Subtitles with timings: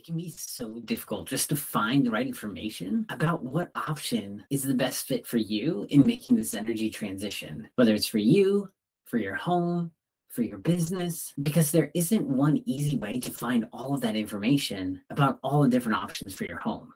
[0.00, 4.62] it can be so difficult just to find the right information about what option is
[4.62, 8.66] the best fit for you in making this energy transition, whether it's for you,
[9.04, 9.90] for your home,
[10.30, 15.02] for your business, because there isn't one easy way to find all of that information
[15.10, 16.94] about all the different options for your home,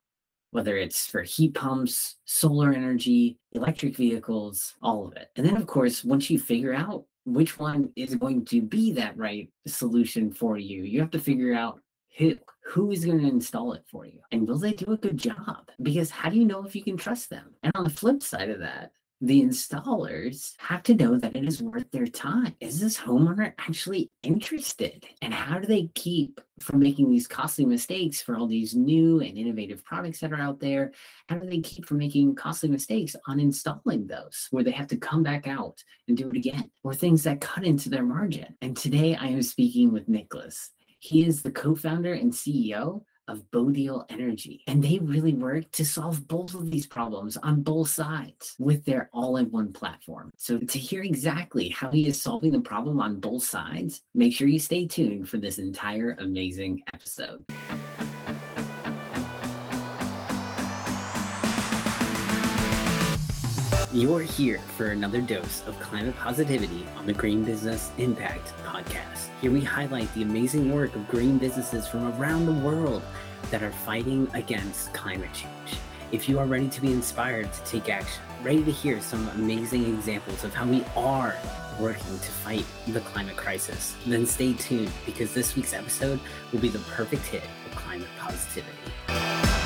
[0.53, 5.29] whether it's for heat pumps, solar energy, electric vehicles, all of it.
[5.37, 9.15] And then, of course, once you figure out which one is going to be that
[9.19, 11.81] right solution for you, you have to figure out
[12.17, 15.17] who who is going to install it for you and will they do a good
[15.17, 18.23] job because how do you know if you can trust them and on the flip
[18.23, 18.91] side of that
[19.21, 22.55] the installers have to know that it is worth their time.
[22.61, 25.07] Is this homeowner actually interested?
[25.23, 29.39] And how do they keep from making these costly mistakes for all these new and
[29.39, 30.93] innovative products that are out there?
[31.29, 34.97] How do they keep from making costly mistakes on installing those where they have to
[34.99, 38.55] come back out and do it again or things that cut into their margin?
[38.61, 40.71] And today I am speaking with Nicholas.
[41.05, 44.63] He is the co founder and CEO of Bodil Energy.
[44.67, 49.11] And they really work to solve both of these problems on both sides with their
[49.13, 50.31] all in one platform.
[50.39, 54.49] So, to hear exactly how he is solving the problem on both sides, make sure
[54.49, 57.45] you stay tuned for this entire amazing episode.
[63.95, 69.29] You're here for another dose of climate positivity on the Green Business Impact Podcast.
[69.41, 73.05] Here we highlight the amazing work of green businesses from around the world
[73.53, 75.79] that are fighting against climate change.
[76.11, 79.85] If you are ready to be inspired to take action, ready to hear some amazing
[79.85, 81.37] examples of how we are
[81.79, 86.19] working to fight the climate crisis, then stay tuned because this week's episode
[86.51, 89.64] will be the perfect hit of climate positivity.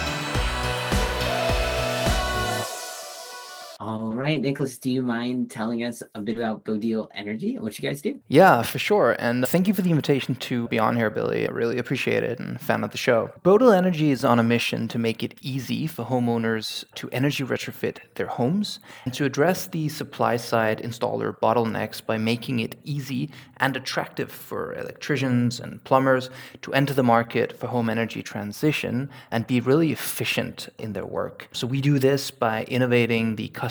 [3.81, 7.79] All right, Nicholas, do you mind telling us a bit about Bodil Energy and what
[7.79, 8.19] you guys do?
[8.27, 9.15] Yeah, for sure.
[9.21, 11.47] And thank you for the invitation to be on here, Billy.
[11.47, 13.31] I really appreciate it and fan of the show.
[13.45, 17.99] Bodil Energy is on a mission to make it easy for homeowners to energy retrofit
[18.17, 23.77] their homes and to address the supply side installer bottlenecks by making it easy and
[23.77, 26.31] attractive for electricians and plumbers
[26.63, 31.49] to enter the market for home energy transition and be really efficient in their work.
[31.53, 33.68] So we do this by innovating the customer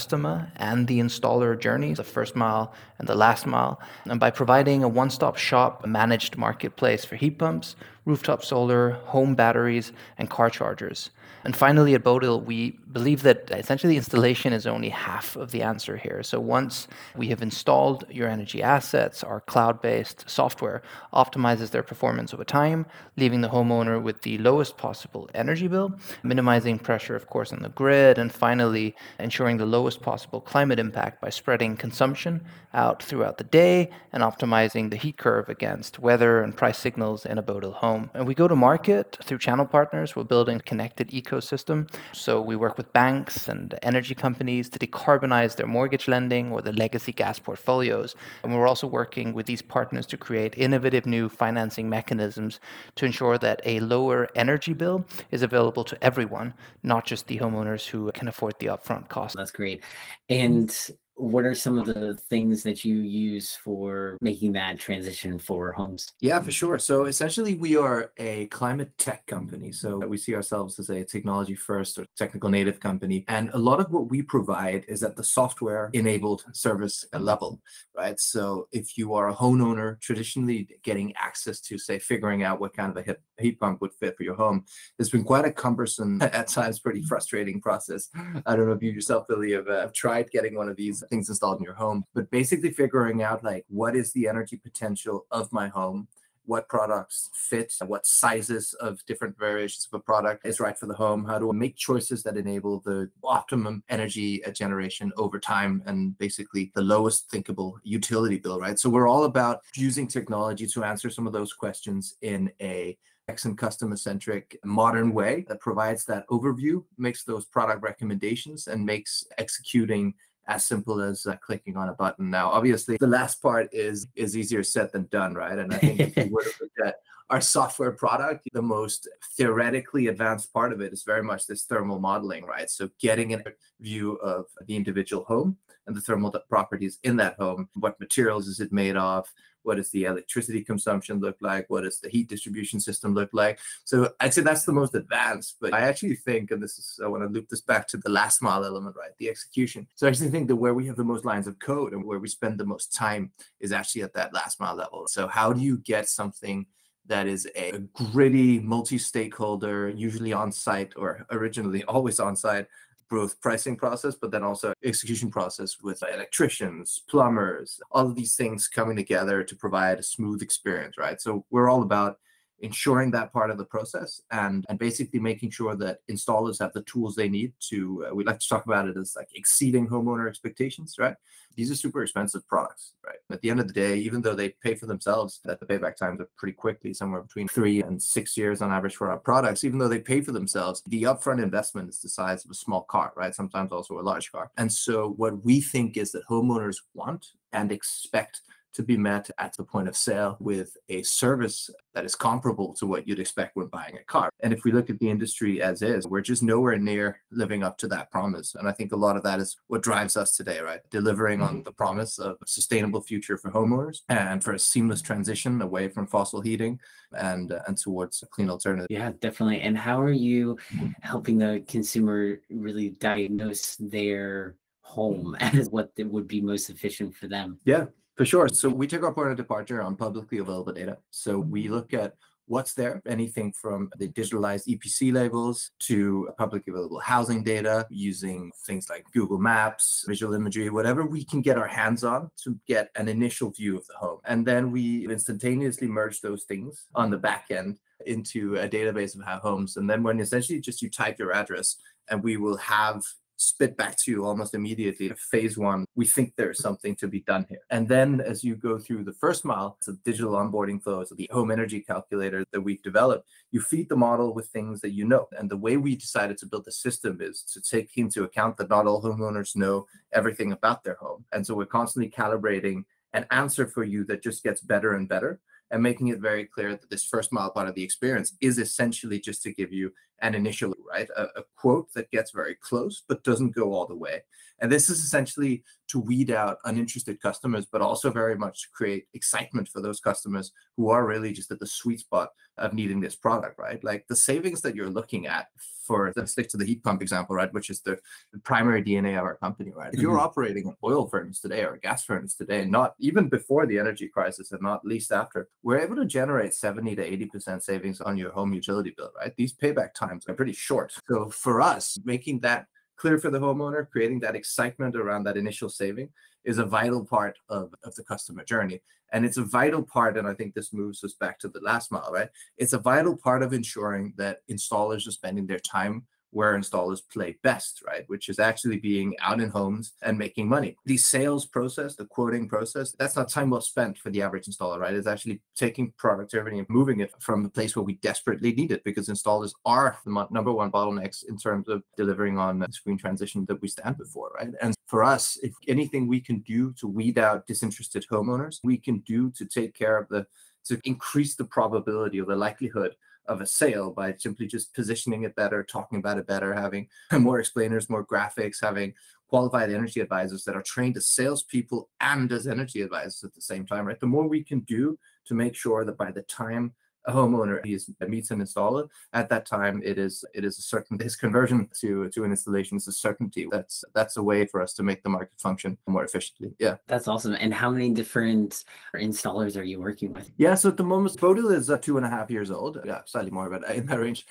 [0.56, 4.88] and the installer journeys, the first mile and the last mile, and by providing a
[4.88, 7.76] one stop shop a managed marketplace for heat pumps,
[8.06, 11.10] rooftop solar, home batteries, and car chargers.
[11.44, 15.98] And finally, at Bodil, we believe that essentially installation is only half of the answer
[15.98, 16.24] here.
[16.24, 20.82] So once we have installed your energy assets, our cloud based software
[21.14, 25.94] optimizes their performance over time, leaving the homeowner with the lowest possible energy bill,
[26.24, 31.22] minimizing pressure, of course, on the grid, and finally ensuring the lowest possible climate impact
[31.22, 32.44] by spreading consumption
[32.74, 37.38] out throughout the day and optimizing the heat curve against weather and price signals in
[37.38, 38.10] a Bodil home.
[38.14, 40.16] And we go to market through channel partners.
[40.16, 41.90] We're building connected ecosystem ecosystem.
[42.14, 46.74] So we work with banks and energy companies to decarbonize their mortgage lending or the
[46.74, 48.16] legacy gas portfolios.
[48.44, 52.60] And we're also working with these partners to create innovative new financing mechanisms
[52.96, 56.54] to ensure that a lower energy bill is available to everyone,
[56.84, 59.36] not just the homeowners who can afford the upfront cost.
[59.36, 59.84] That's great.
[60.30, 60.76] And
[61.18, 66.14] what are some of the things that you use for making that transition for homes?
[66.20, 66.78] Yeah, for sure.
[66.80, 69.72] So essentially, we are a climate tech company.
[69.72, 73.26] So we see ourselves as a technology first or technical native company.
[73.28, 77.62] And a lot of what we provide is at the software enabled service level,
[77.96, 78.20] right?
[78.20, 82.96] So if you are a homeowner, traditionally getting access to, say, figuring out what kind
[82.96, 84.66] of a heat pump would fit for your home
[85.00, 88.10] has been quite a cumbersome, at times pretty frustrating process.
[88.46, 91.04] I don't know if you yourself, Billy, have, uh, have tried getting one of these
[91.10, 95.26] things installed in your home, but basically figuring out like what is the energy potential
[95.32, 96.08] of my home,
[96.48, 100.94] what products fit, what sizes of different variations of a product is right for the
[100.94, 105.84] home, how do to make choices that enable the optimum energy uh, generation over time
[105.86, 108.80] and basically the lowest thinkable utility bill, right?
[108.80, 112.98] So we're all about using technology to answer some of those questions in a
[113.44, 119.26] and customer centric modern way that provides that overview, makes those product recommendations, and makes
[119.38, 120.14] executing
[120.48, 122.30] as simple as uh, clicking on a button.
[122.30, 125.58] Now, obviously, the last part is is easier said than done, right?
[125.58, 126.96] And I think if you were to look at
[127.30, 132.00] our software product, the most theoretically advanced part of it is very much this thermal
[132.00, 132.70] modeling, right?
[132.70, 133.44] So getting a
[133.82, 135.58] view of the individual home
[135.88, 137.68] and the thermal properties in that home.
[137.74, 139.28] What materials is it made of?
[139.68, 141.70] What does the electricity consumption look like?
[141.70, 143.60] What does the heat distribution system look like?
[143.84, 145.58] So I'd say that's the most advanced.
[145.60, 148.10] But I actually think, and this is, I want to loop this back to the
[148.10, 149.12] last mile element, right?
[149.18, 149.86] The execution.
[149.96, 152.18] So I actually think that where we have the most lines of code and where
[152.18, 155.06] we spend the most time is actually at that last mile level.
[155.08, 156.66] So how do you get something
[157.08, 162.68] that is a gritty multi-stakeholder usually on site or originally always on site
[163.10, 168.68] both pricing process, but then also execution process with electricians, plumbers, all of these things
[168.68, 171.22] coming together to provide a smooth experience, right?
[171.22, 172.18] So we're all about
[172.60, 176.82] ensuring that part of the process and, and basically making sure that installers have the
[176.84, 180.28] tools they need to, uh, we like to talk about it as like exceeding homeowner
[180.28, 181.16] expectations, right?
[181.56, 183.18] These are super expensive products, right?
[183.32, 185.96] At the end of the day, even though they pay for themselves, that the payback
[185.96, 189.64] times are pretty quickly, somewhere between three and six years on average for our products,
[189.64, 192.84] even though they pay for themselves, the upfront investment is the size of a small
[192.84, 193.34] car, right?
[193.34, 194.52] Sometimes also a large car.
[194.58, 198.42] And so what we think is that homeowners want and expect
[198.74, 202.86] to be met at the point of sale with a service that is comparable to
[202.86, 204.30] what you'd expect when buying a car.
[204.42, 207.78] And if we look at the industry as is, we're just nowhere near living up
[207.80, 208.54] to that promise.
[208.54, 210.82] And I think a lot of that is what drives us today, right?
[210.92, 211.64] Delivering on mm-hmm.
[211.64, 216.06] the promise of a sustainable future for homeowners and for a seamless transition away from
[216.06, 216.80] fossil heating
[217.14, 218.88] and uh, and towards a clean alternative.
[218.90, 219.62] Yeah, definitely.
[219.62, 220.58] And how are you
[221.02, 227.60] helping the consumer really diagnose their home as what would be most efficient for them?
[227.66, 227.86] Yeah,
[228.18, 228.50] for sure.
[228.50, 230.98] So we took our point of departure on publicly available data.
[231.12, 232.16] So we look at
[232.48, 238.90] what's there, anything from the digitalized EPC labels to publicly available housing data using things
[238.90, 243.08] like Google Maps, visual imagery, whatever we can get our hands on to get an
[243.08, 244.20] initial view of the home.
[244.26, 249.26] And then we instantaneously merge those things on the back end into a database of
[249.26, 249.78] how homes.
[249.78, 251.76] And then when essentially just you type your address
[252.10, 253.04] and we will have
[253.38, 255.12] spit back to you almost immediately.
[255.32, 257.60] Phase one, we think there's something to be done here.
[257.70, 261.16] And then as you go through the first mile, it's a digital onboarding flow, so
[261.16, 265.06] the home energy calculator that we've developed, you feed the model with things that you
[265.06, 265.28] know.
[265.38, 268.70] And the way we decided to build the system is to take into account that
[268.70, 271.26] not all homeowners know everything about their home.
[271.32, 275.40] And so we're constantly calibrating an answer for you that just gets better and better
[275.72, 279.20] and making it very clear that this first mile part of the experience is essentially
[279.20, 279.92] just to give you
[280.22, 283.96] an initially, right a, a, quote that gets very close but doesn't go all the
[283.96, 284.22] way.
[284.60, 289.06] And this is essentially to weed out uninterested customers but also very much to create
[289.14, 293.16] excitement for those customers who are really just at the sweet spot of needing this
[293.16, 293.84] product right?
[293.84, 295.48] Like the savings that you're looking at
[295.88, 297.98] for let's stick to the heat pump example right which is the,
[298.34, 299.94] the primary dna of our company right?
[299.94, 300.26] If you're mm-hmm.
[300.26, 304.08] operating an oil furnace today or a gas furnace today not even before the energy
[304.10, 308.18] crisis and not least after we're able to generate 70 to 80 percent savings on
[308.18, 309.34] your home utility bill right?
[309.38, 310.94] These payback times times are pretty short.
[311.10, 312.66] So for us, making that
[312.98, 316.10] clear for the homeowner, creating that excitement around that initial saving
[316.46, 318.82] is a vital part of, of the customer journey.
[319.14, 321.92] And it's a vital part, and I think this moves us back to the last
[321.92, 322.30] mile, right?
[322.58, 327.38] It's a vital part of ensuring that installers are spending their time where installers play
[327.44, 328.04] best, right?
[328.08, 330.78] Which is actually being out in homes and making money.
[330.86, 334.80] The sales process, the quoting process, that's not time well spent for the average installer,
[334.80, 334.94] right?
[334.94, 338.84] It's actually taking productivity and moving it from the place where we desperately need it
[338.84, 343.46] because installers are the number one bottlenecks in terms of delivering on the screen transition
[343.48, 344.50] that we stand before, right?
[344.62, 349.00] And for us, if anything we can do to weed out disinterested homeowners, we can
[349.00, 350.26] do to take care of the
[350.66, 352.96] to increase the probability or the likelihood
[353.28, 357.40] of a sale by simply just positioning it better, talking about it better, having more
[357.40, 358.94] explainers, more graphics, having
[359.28, 363.66] qualified energy advisors that are trained as salespeople and as energy advisors at the same
[363.66, 364.00] time, right?
[364.00, 366.74] The more we can do to make sure that by the time
[367.08, 371.00] a homeowner is, meets an installer, at that time it is it is a certain
[371.00, 373.48] his conversion to to an installation is a certainty.
[373.50, 376.54] That's that's a way for us to make the market function more efficiently.
[376.60, 377.34] Yeah, that's awesome.
[377.34, 380.30] And how many different installers are you working with?
[380.38, 382.80] Yeah, so at the moment, Bodil is uh, two and a half years old.
[382.86, 384.26] Yeah, slightly more, but in that range.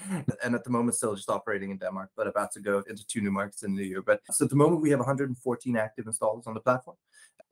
[0.45, 3.21] And at the moment, still just operating in Denmark, but about to go into two
[3.21, 4.03] new markets in the new year.
[4.03, 6.97] But so at the moment, we have 114 active installers on the platform.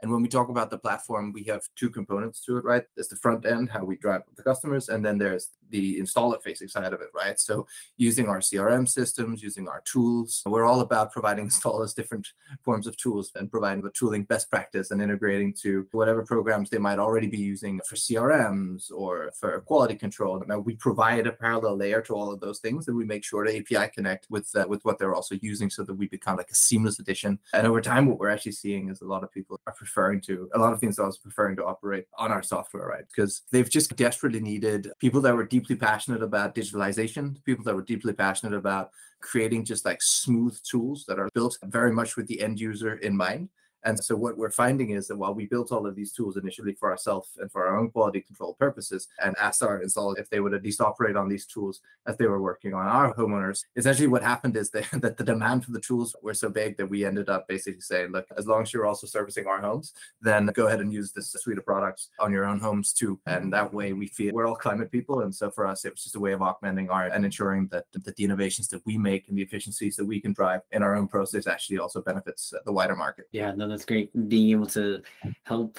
[0.02, 2.84] And when we talk about the platform, we have two components to it, right?
[2.94, 6.68] There's the front end, how we drive the customers, and then there's the installer facing
[6.68, 7.40] side of it, right?
[7.40, 12.28] So using our CRM systems, using our tools, we're all about providing installers different
[12.62, 16.78] forms of tools and providing the tooling best practice and integrating to whatever programs they
[16.78, 20.42] might already be using for CRMs or for quality control.
[20.46, 23.44] Now we provide a parallel layer to all of those things and we make sure
[23.44, 26.50] to API connect with uh, with what they're also using so that we become like
[26.50, 27.38] a seamless addition.
[27.52, 30.48] And over time, what we're actually seeing is a lot of people are preferring to,
[30.54, 33.04] a lot of things I was preferring to operate on our software, right?
[33.06, 37.82] Because they've just desperately needed people that were deeply passionate about digitalization, people that were
[37.82, 42.40] deeply passionate about creating just like smooth tools that are built very much with the
[42.40, 43.48] end user in mind
[43.84, 46.74] And so what we're finding is that while we built all of these tools initially
[46.74, 50.40] for ourselves and for our own quality control purposes, and asked our installers if they
[50.40, 54.08] would at least operate on these tools as they were working on our homeowners, essentially
[54.08, 57.04] what happened is that, that the demand for the tools were so big that we
[57.04, 60.66] ended up basically saying, look, as long as you're also servicing our homes, then go
[60.66, 63.18] ahead and use this suite of products on your own homes too.
[63.26, 65.20] And that way we feel we're all climate people.
[65.20, 67.84] And so for us, it was just a way of augmenting our and ensuring that,
[67.92, 70.94] that the innovations that we make and the efficiencies that we can drive in our
[70.94, 73.26] own process actually also benefits the wider market.
[73.32, 74.10] Yeah, no, that's great.
[74.28, 75.02] Being able to
[75.42, 75.78] help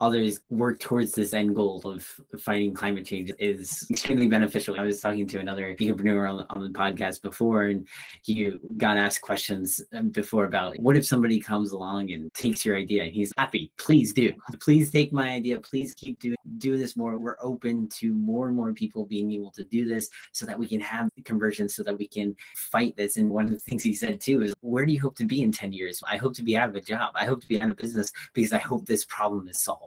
[0.00, 2.06] others work towards this end goal of
[2.40, 4.78] fighting climate change is extremely beneficial.
[4.78, 7.86] I was talking to another entrepreneur on, on the podcast before, and
[8.24, 12.76] you got asked questions um, before about what if somebody comes along and takes your
[12.76, 13.04] idea?
[13.04, 13.72] He's happy.
[13.78, 14.32] Please do.
[14.60, 15.60] Please take my idea.
[15.60, 17.18] Please keep doing do this more.
[17.18, 20.66] We're open to more and more people being able to do this so that we
[20.66, 23.16] can have conversions, so that we can fight this.
[23.16, 25.42] And one of the things he said too is, where do you hope to be
[25.42, 26.00] in 10 years?
[26.08, 27.12] I hope to be out of a job.
[27.14, 29.85] I hope to be out of business because I hope this problem is solved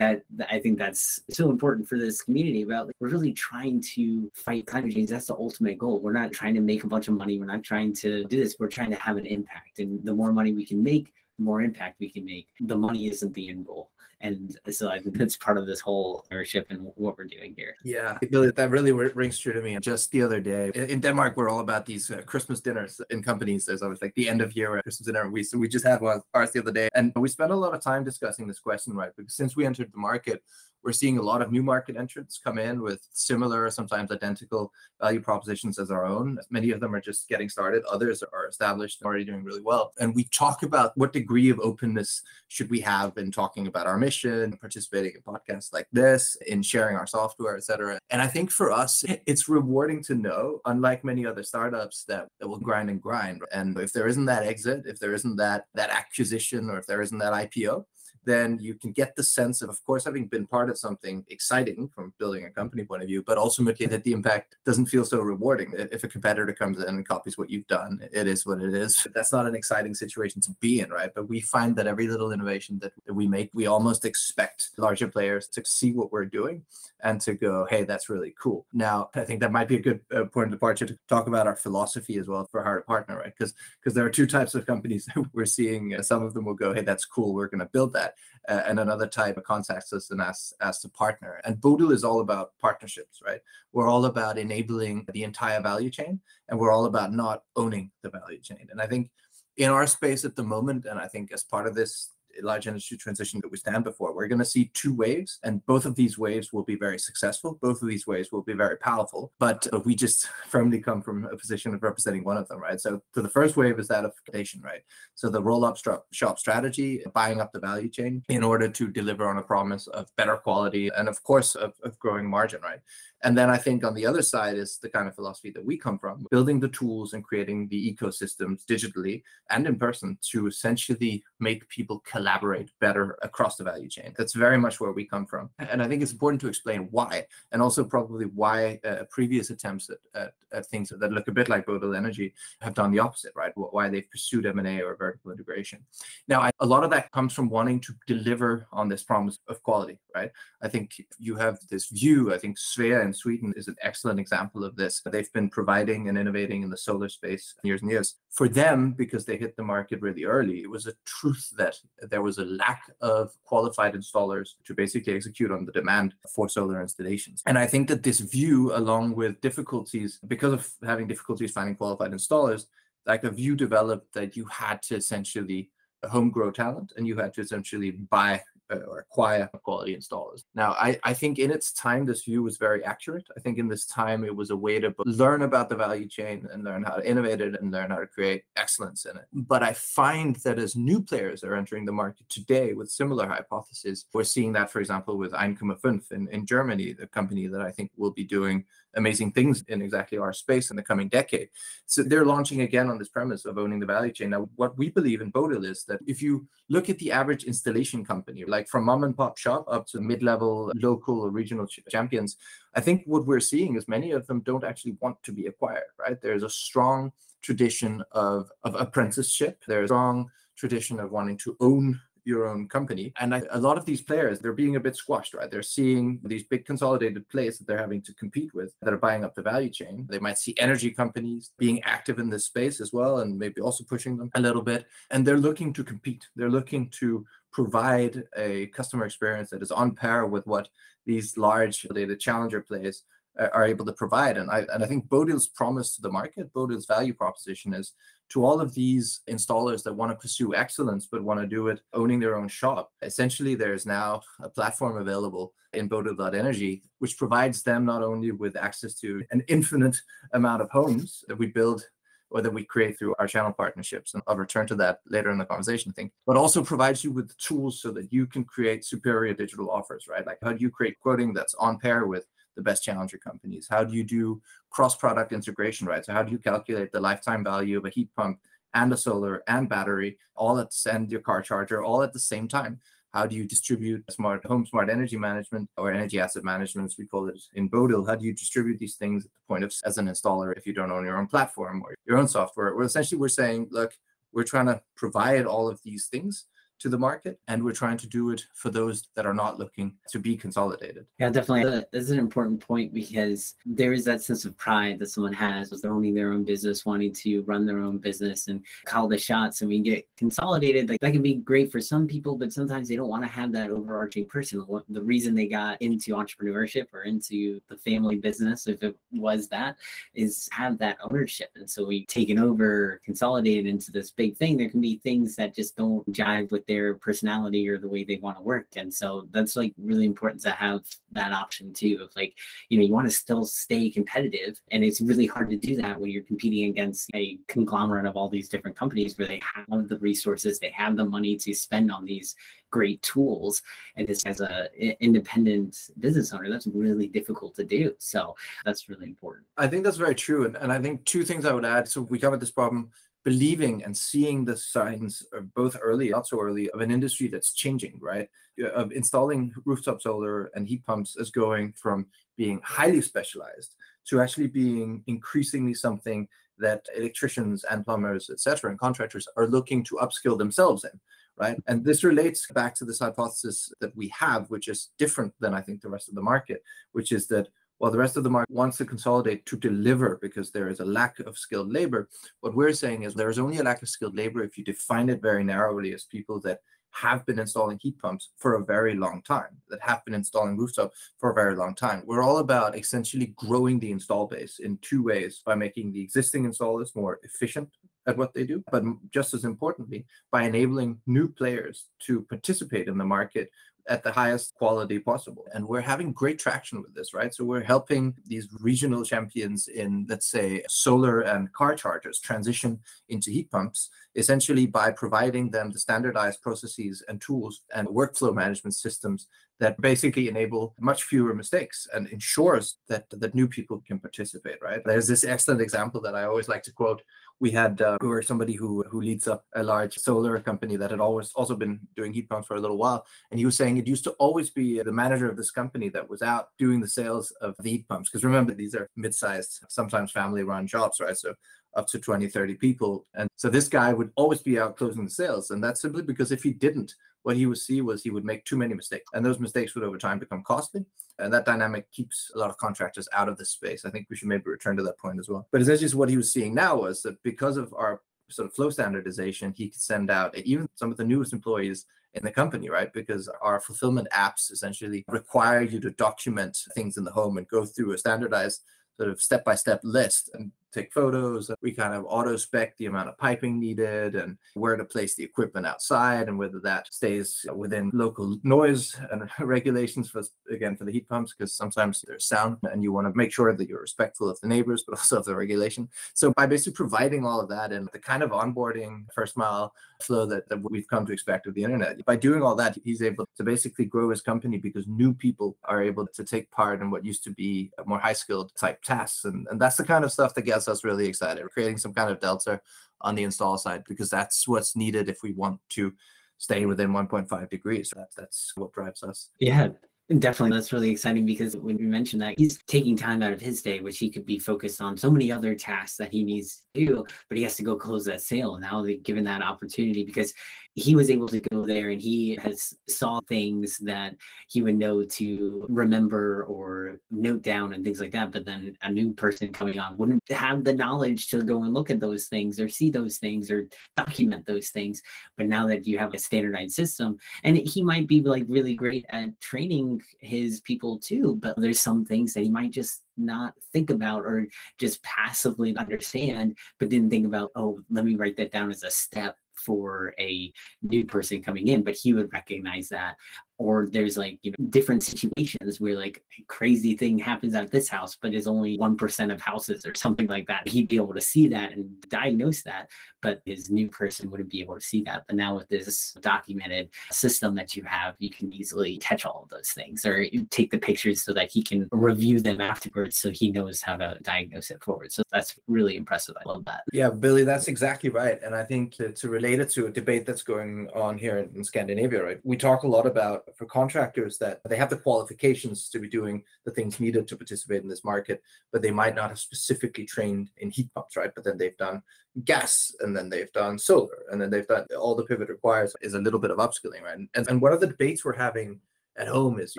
[0.00, 4.30] that I think that's so important for this community about like, we're really trying to
[4.34, 5.10] fight climate change.
[5.10, 6.00] That's the ultimate goal.
[6.00, 7.38] We're not trying to make a bunch of money.
[7.38, 8.56] We're not trying to do this.
[8.58, 9.78] We're trying to have an impact.
[9.78, 12.46] And the more money we can make, the more impact we can make.
[12.60, 13.90] The money isn't the end goal.
[14.20, 17.76] And so I think that's part of this whole ownership and what we're doing here.
[17.84, 19.78] Yeah, that really rings true to me.
[19.80, 23.64] Just the other day in Denmark, we're all about these uh, Christmas dinners in companies.
[23.64, 25.28] There's always like the end of year Christmas dinner.
[25.30, 27.74] We so we just had one ours the other day, and we spent a lot
[27.74, 29.12] of time discussing this question, right?
[29.16, 30.42] Because since we entered the market,
[30.82, 35.20] we're seeing a lot of new market entrants come in with similar, sometimes identical value
[35.20, 36.38] propositions as our own.
[36.50, 39.92] Many of them are just getting started, others are established already doing really well.
[39.98, 43.98] And we talk about what degree of openness should we have in talking about our
[43.98, 47.98] mission, participating in podcasts like this, in sharing our software, etc.
[48.10, 52.48] And I think for us, it's rewarding to know, unlike many other startups that, that
[52.48, 53.42] will grind and grind.
[53.52, 57.02] And if there isn't that exit, if there isn't that that acquisition, or if there
[57.02, 57.84] isn't that IPO,
[58.28, 61.88] then you can get the sense of, of course, having been part of something exciting
[61.94, 65.20] from building a company point of view, but ultimately that the impact doesn't feel so
[65.20, 65.72] rewarding.
[65.74, 69.06] If a competitor comes in and copies what you've done, it is what it is.
[69.14, 71.10] That's not an exciting situation to be in, right?
[71.14, 75.48] But we find that every little innovation that we make, we almost expect larger players
[75.48, 76.64] to see what we're doing
[77.00, 78.66] and to go, hey, that's really cool.
[78.74, 81.46] Now, I think that might be a good uh, point of departure to talk about
[81.46, 83.32] our philosophy as well for how to partner, right?
[83.36, 85.94] Because because there are two types of companies that we're seeing.
[85.94, 88.14] Uh, some of them will go, hey, that's cool, we're going to build that
[88.48, 91.40] and another type of contacts us and asks as to partner.
[91.44, 93.40] And Bodil is all about partnerships, right?
[93.72, 98.10] We're all about enabling the entire value chain, and we're all about not owning the
[98.10, 98.68] value chain.
[98.70, 99.10] And I think
[99.58, 102.10] in our space at the moment, and I think as part of this
[102.42, 104.14] large industry transition that we stand before.
[104.14, 107.58] We're going to see two waves, and both of these waves will be very successful.
[107.60, 111.24] Both of these waves will be very powerful, but uh, we just firmly come from
[111.26, 112.80] a position of representing one of them, right?
[112.80, 114.82] So, so the first wave is that of foundation, right?
[115.14, 115.76] So the roll-up
[116.12, 120.08] shop strategy, buying up the value chain in order to deliver on a promise of
[120.16, 122.80] better quality and, of course, of, of growing margin, right?
[123.22, 125.76] And then I think on the other side is the kind of philosophy that we
[125.76, 131.24] come from, building the tools and creating the ecosystems digitally and in person to essentially
[131.40, 134.14] make people collaborate better across the value chain.
[134.16, 135.50] That's very much where we come from.
[135.58, 139.90] And I think it's important to explain why, and also probably why uh, previous attempts
[139.90, 143.32] at, at, at, things that look a bit like Bodil Energy have done the opposite,
[143.34, 143.52] right?
[143.54, 145.84] Why they've pursued M&A or vertical integration.
[146.28, 149.62] Now, I, a lot of that comes from wanting to deliver on this promise of
[149.62, 150.30] quality, right?
[150.62, 154.76] I think you have this view, I think Svea Sweden is an excellent example of
[154.76, 155.02] this.
[155.04, 158.16] They've been providing and innovating in the solar space years and years.
[158.30, 162.22] For them, because they hit the market really early, it was a truth that there
[162.22, 167.42] was a lack of qualified installers to basically execute on the demand for solar installations.
[167.46, 172.12] And I think that this view, along with difficulties, because of having difficulties finding qualified
[172.12, 172.66] installers,
[173.06, 175.70] like a view developed that you had to essentially
[176.06, 180.44] home grow talent and you had to essentially buy Uh, or acquire quality installers.
[180.54, 183.26] Now, I, I think in its time, this view was very accurate.
[183.34, 186.46] I think in this time, it was a way to learn about the value chain
[186.52, 189.24] and learn how to innovate it and learn how to create excellence in it.
[189.32, 194.04] But I find that as new players are entering the market today with similar hypotheses,
[194.12, 197.90] we're seeing that, for example, with 1,5 in, in Germany, the company that I think
[197.96, 201.48] will be doing amazing things in exactly our space in the coming decade.
[201.86, 204.30] So they're launching again on this premise of owning the value chain.
[204.30, 208.04] Now, what we believe in Bodil is that if you look at the average installation
[208.04, 212.36] company, like from mom and pop shop up to mid-level local or regional ch- champions,
[212.74, 215.84] I think what we're seeing is many of them don't actually want to be acquired,
[215.98, 216.20] right?
[216.20, 219.62] There's a strong tradition of, of apprenticeship.
[219.66, 223.12] There's a strong tradition of wanting to own your own company.
[223.18, 225.50] And I, a lot of these players, they're being a bit squashed, right?
[225.50, 229.24] They're seeing these big consolidated players that they're having to compete with that are buying
[229.24, 230.06] up the value chain.
[230.10, 233.82] They might see energy companies being active in this space as well, and maybe also
[233.82, 234.86] pushing them a little bit.
[235.10, 236.28] And they're looking to compete.
[236.36, 240.68] They're looking to provide a customer experience that is on par with what
[241.06, 243.04] these large the challenger players
[243.38, 244.36] are able to provide.
[244.36, 247.92] And I and I think Bodil's promise to the market, Bodil's value proposition is
[248.30, 251.80] to all of these installers that want to pursue excellence but want to do it
[251.94, 252.92] owning their own shop.
[253.02, 258.94] Essentially, there's now a platform available in Bodil.energy, which provides them not only with access
[258.94, 259.96] to an infinite
[260.32, 261.84] amount of homes that we build
[262.30, 264.14] or that we create through our channel partnerships.
[264.14, 267.10] And I'll return to that later in the conversation, I think, but also provides you
[267.10, 270.26] with tools so that you can create superior digital offers, right?
[270.26, 272.26] Like how do you create quoting that's on pair with
[272.58, 273.68] the best challenger companies?
[273.70, 276.04] How do you do cross product integration, right?
[276.04, 278.40] So how do you calculate the lifetime value of a heat pump
[278.74, 282.18] and a solar and battery all at the and your car charger all at the
[282.18, 282.80] same time?
[283.14, 287.06] How do you distribute smart home smart energy management or energy asset management, as we
[287.06, 288.06] call it in Bodil?
[288.06, 290.74] How do you distribute these things at the point of as an installer if you
[290.74, 292.74] don't own your own platform or your own software?
[292.74, 293.96] Well, essentially, we're saying, look,
[294.32, 296.44] we're trying to provide all of these things
[296.80, 299.94] to the market and we're trying to do it for those that are not looking
[300.10, 301.06] to be consolidated.
[301.18, 301.64] Yeah definitely.
[301.64, 305.70] Uh, that's an important point because there is that sense of pride that someone has
[305.70, 309.60] with owning their own business wanting to run their own business and call the shots
[309.60, 310.88] and we get consolidated.
[310.88, 313.52] Like that can be great for some people but sometimes they don't want to have
[313.52, 314.64] that overarching person.
[314.88, 319.76] The reason they got into entrepreneurship or into the family business if it was that
[320.14, 321.50] is have that ownership.
[321.56, 324.56] And so we taken over consolidated into this big thing.
[324.56, 328.18] There can be things that just don't jive with their personality or the way they
[328.18, 328.66] want to work.
[328.76, 330.82] And so that's like really important to have
[331.12, 332.34] that option too of like,
[332.68, 334.60] you know, you want to still stay competitive.
[334.70, 338.28] And it's really hard to do that when you're competing against a conglomerate of all
[338.28, 342.04] these different companies where they have the resources, they have the money to spend on
[342.04, 342.36] these
[342.70, 343.62] great tools.
[343.96, 344.68] And this as a
[345.02, 347.94] independent business owner, that's really difficult to do.
[347.98, 349.46] So that's really important.
[349.56, 350.44] I think that's very true.
[350.44, 351.88] And, and I think two things I would add.
[351.88, 352.90] So we covered this problem
[353.24, 357.52] believing and seeing the signs of both early, not so early, of an industry that's
[357.52, 358.28] changing, right?
[358.62, 362.06] Uh, of installing rooftop solar and heat pumps is going from
[362.36, 363.74] being highly specialized
[364.08, 366.26] to actually being increasingly something
[366.58, 370.98] that electricians and plumbers, et cetera, and contractors are looking to upskill themselves in,
[371.36, 371.56] right?
[371.66, 375.60] And this relates back to this hypothesis that we have, which is different than I
[375.60, 378.52] think the rest of the market, which is that while the rest of the market
[378.52, 382.08] wants to consolidate to deliver because there is a lack of skilled labor,
[382.40, 385.08] what we're saying is there is only a lack of skilled labor if you define
[385.08, 386.60] it very narrowly as people that
[386.90, 390.92] have been installing heat pumps for a very long time, that have been installing rooftop
[391.18, 392.02] for a very long time.
[392.06, 396.50] We're all about essentially growing the install base in two ways by making the existing
[396.50, 397.68] installers more efficient
[398.06, 402.96] at what they do, but just as importantly, by enabling new players to participate in
[402.96, 403.50] the market
[403.88, 405.46] at the highest quality possible.
[405.54, 407.34] And we're having great traction with this, right?
[407.34, 413.30] So we're helping these regional champions in, let's say, solar and car chargers transition into
[413.30, 419.26] heat pumps, essentially by providing them the standardized processes and tools and workflow management systems
[419.60, 424.82] that basically enable much fewer mistakes and ensures that that new people can participate right
[424.84, 427.02] there's this excellent example that i always like to quote
[427.40, 431.00] we had uh, who somebody who who leads up a large solar company that had
[431.00, 433.06] always also been doing heat pumps for a little while.
[433.30, 436.08] And he was saying it used to always be the manager of this company that
[436.08, 438.10] was out doing the sales of the heat pumps.
[438.10, 441.16] Because remember these are mid-sized sometimes family run jobs right?
[441.16, 441.34] So
[441.76, 443.06] up to 20 30 people.
[443.14, 445.50] And so this guy would always be out closing the sales.
[445.50, 446.94] And that's simply because if he didn't
[447.28, 449.84] what he would see was he would make too many mistakes and those mistakes would
[449.84, 450.82] over time become costly
[451.18, 454.16] and that dynamic keeps a lot of contractors out of this space i think we
[454.16, 456.74] should maybe return to that point as well but essentially what he was seeing now
[456.74, 460.90] was that because of our sort of flow standardization he could send out even some
[460.90, 462.92] of the newest employees in the company, right?
[462.92, 467.64] Because our fulfillment apps essentially require you to document things in the home and go
[467.64, 468.62] through a standardized
[468.96, 470.30] sort of step by step list.
[470.34, 471.50] And take photos.
[471.62, 475.24] We kind of auto spec the amount of piping needed and where to place the
[475.24, 480.92] equipment outside and whether that stays within local noise and regulations for again for the
[480.92, 484.28] heat pumps because sometimes there's sound and you want to make sure that you're respectful
[484.28, 485.88] of the neighbors but also of the regulation.
[486.14, 490.26] So by basically providing all of that and the kind of onboarding first mile flow
[490.26, 493.28] that, that we've come to expect of the internet, by doing all that, he's able
[493.36, 497.04] to basically grow his company because new people are able to take part in what
[497.04, 499.24] used to be more high skilled type tasks.
[499.24, 501.42] And, and that's the kind of stuff that gets us really excited.
[501.42, 502.60] We're creating some kind of delta
[503.00, 505.92] on the install side because that's what's needed if we want to
[506.38, 507.92] stay within 1.5 degrees.
[507.94, 509.28] That, that's what drives us.
[509.38, 509.68] Yeah,
[510.16, 510.56] Definitely.
[510.56, 513.80] That's really exciting because when you mentioned that, he's taking time out of his day,
[513.80, 517.36] which he could be focused on so many other tasks that he needs do, but
[517.36, 518.58] he has to go close that sale.
[518.58, 520.32] Now they're given that opportunity because
[520.74, 524.14] he was able to go there and he has saw things that
[524.48, 528.30] he would know to remember or note down and things like that.
[528.30, 531.90] But then a new person coming on wouldn't have the knowledge to go and look
[531.90, 535.02] at those things or see those things or document those things.
[535.36, 539.04] But now that you have a standardized system, and he might be like really great
[539.10, 543.90] at training his people too, but there's some things that he might just not think
[543.90, 544.46] about or
[544.78, 548.90] just passively understand, but didn't think about, oh, let me write that down as a
[548.90, 550.52] step for a
[550.82, 553.16] new person coming in, but he would recognize that.
[553.58, 557.88] Or there's like, you know, different situations where like a crazy thing happens at this
[557.88, 560.68] house, but is only 1% of houses or something like that.
[560.68, 562.88] He'd be able to see that and diagnose that,
[563.20, 565.24] but his new person wouldn't be able to see that.
[565.26, 569.48] But now with this documented system that you have, you can easily catch all of
[569.48, 573.50] those things or take the pictures so that he can review them afterwards so he
[573.50, 575.12] knows how to diagnose it forward.
[575.12, 576.36] So that's really impressive.
[576.40, 576.82] I love that.
[576.92, 578.40] Yeah, Billy, that's exactly right.
[578.42, 582.22] And I think to relate related to a debate that's going on here in, Scandinavia,
[582.22, 582.38] right?
[582.44, 586.42] We talk a lot about for contractors that they have the qualifications to be doing
[586.64, 590.50] the things needed to participate in this market, but they might not have specifically trained
[590.58, 591.34] in heat pumps, right?
[591.34, 592.02] But then they've done
[592.44, 596.14] gas and then they've done solar and then they've done all the pivot requires is
[596.14, 597.18] a little bit of upskilling, right?
[597.18, 598.80] And, and one of the debates we're having
[599.18, 599.76] at home is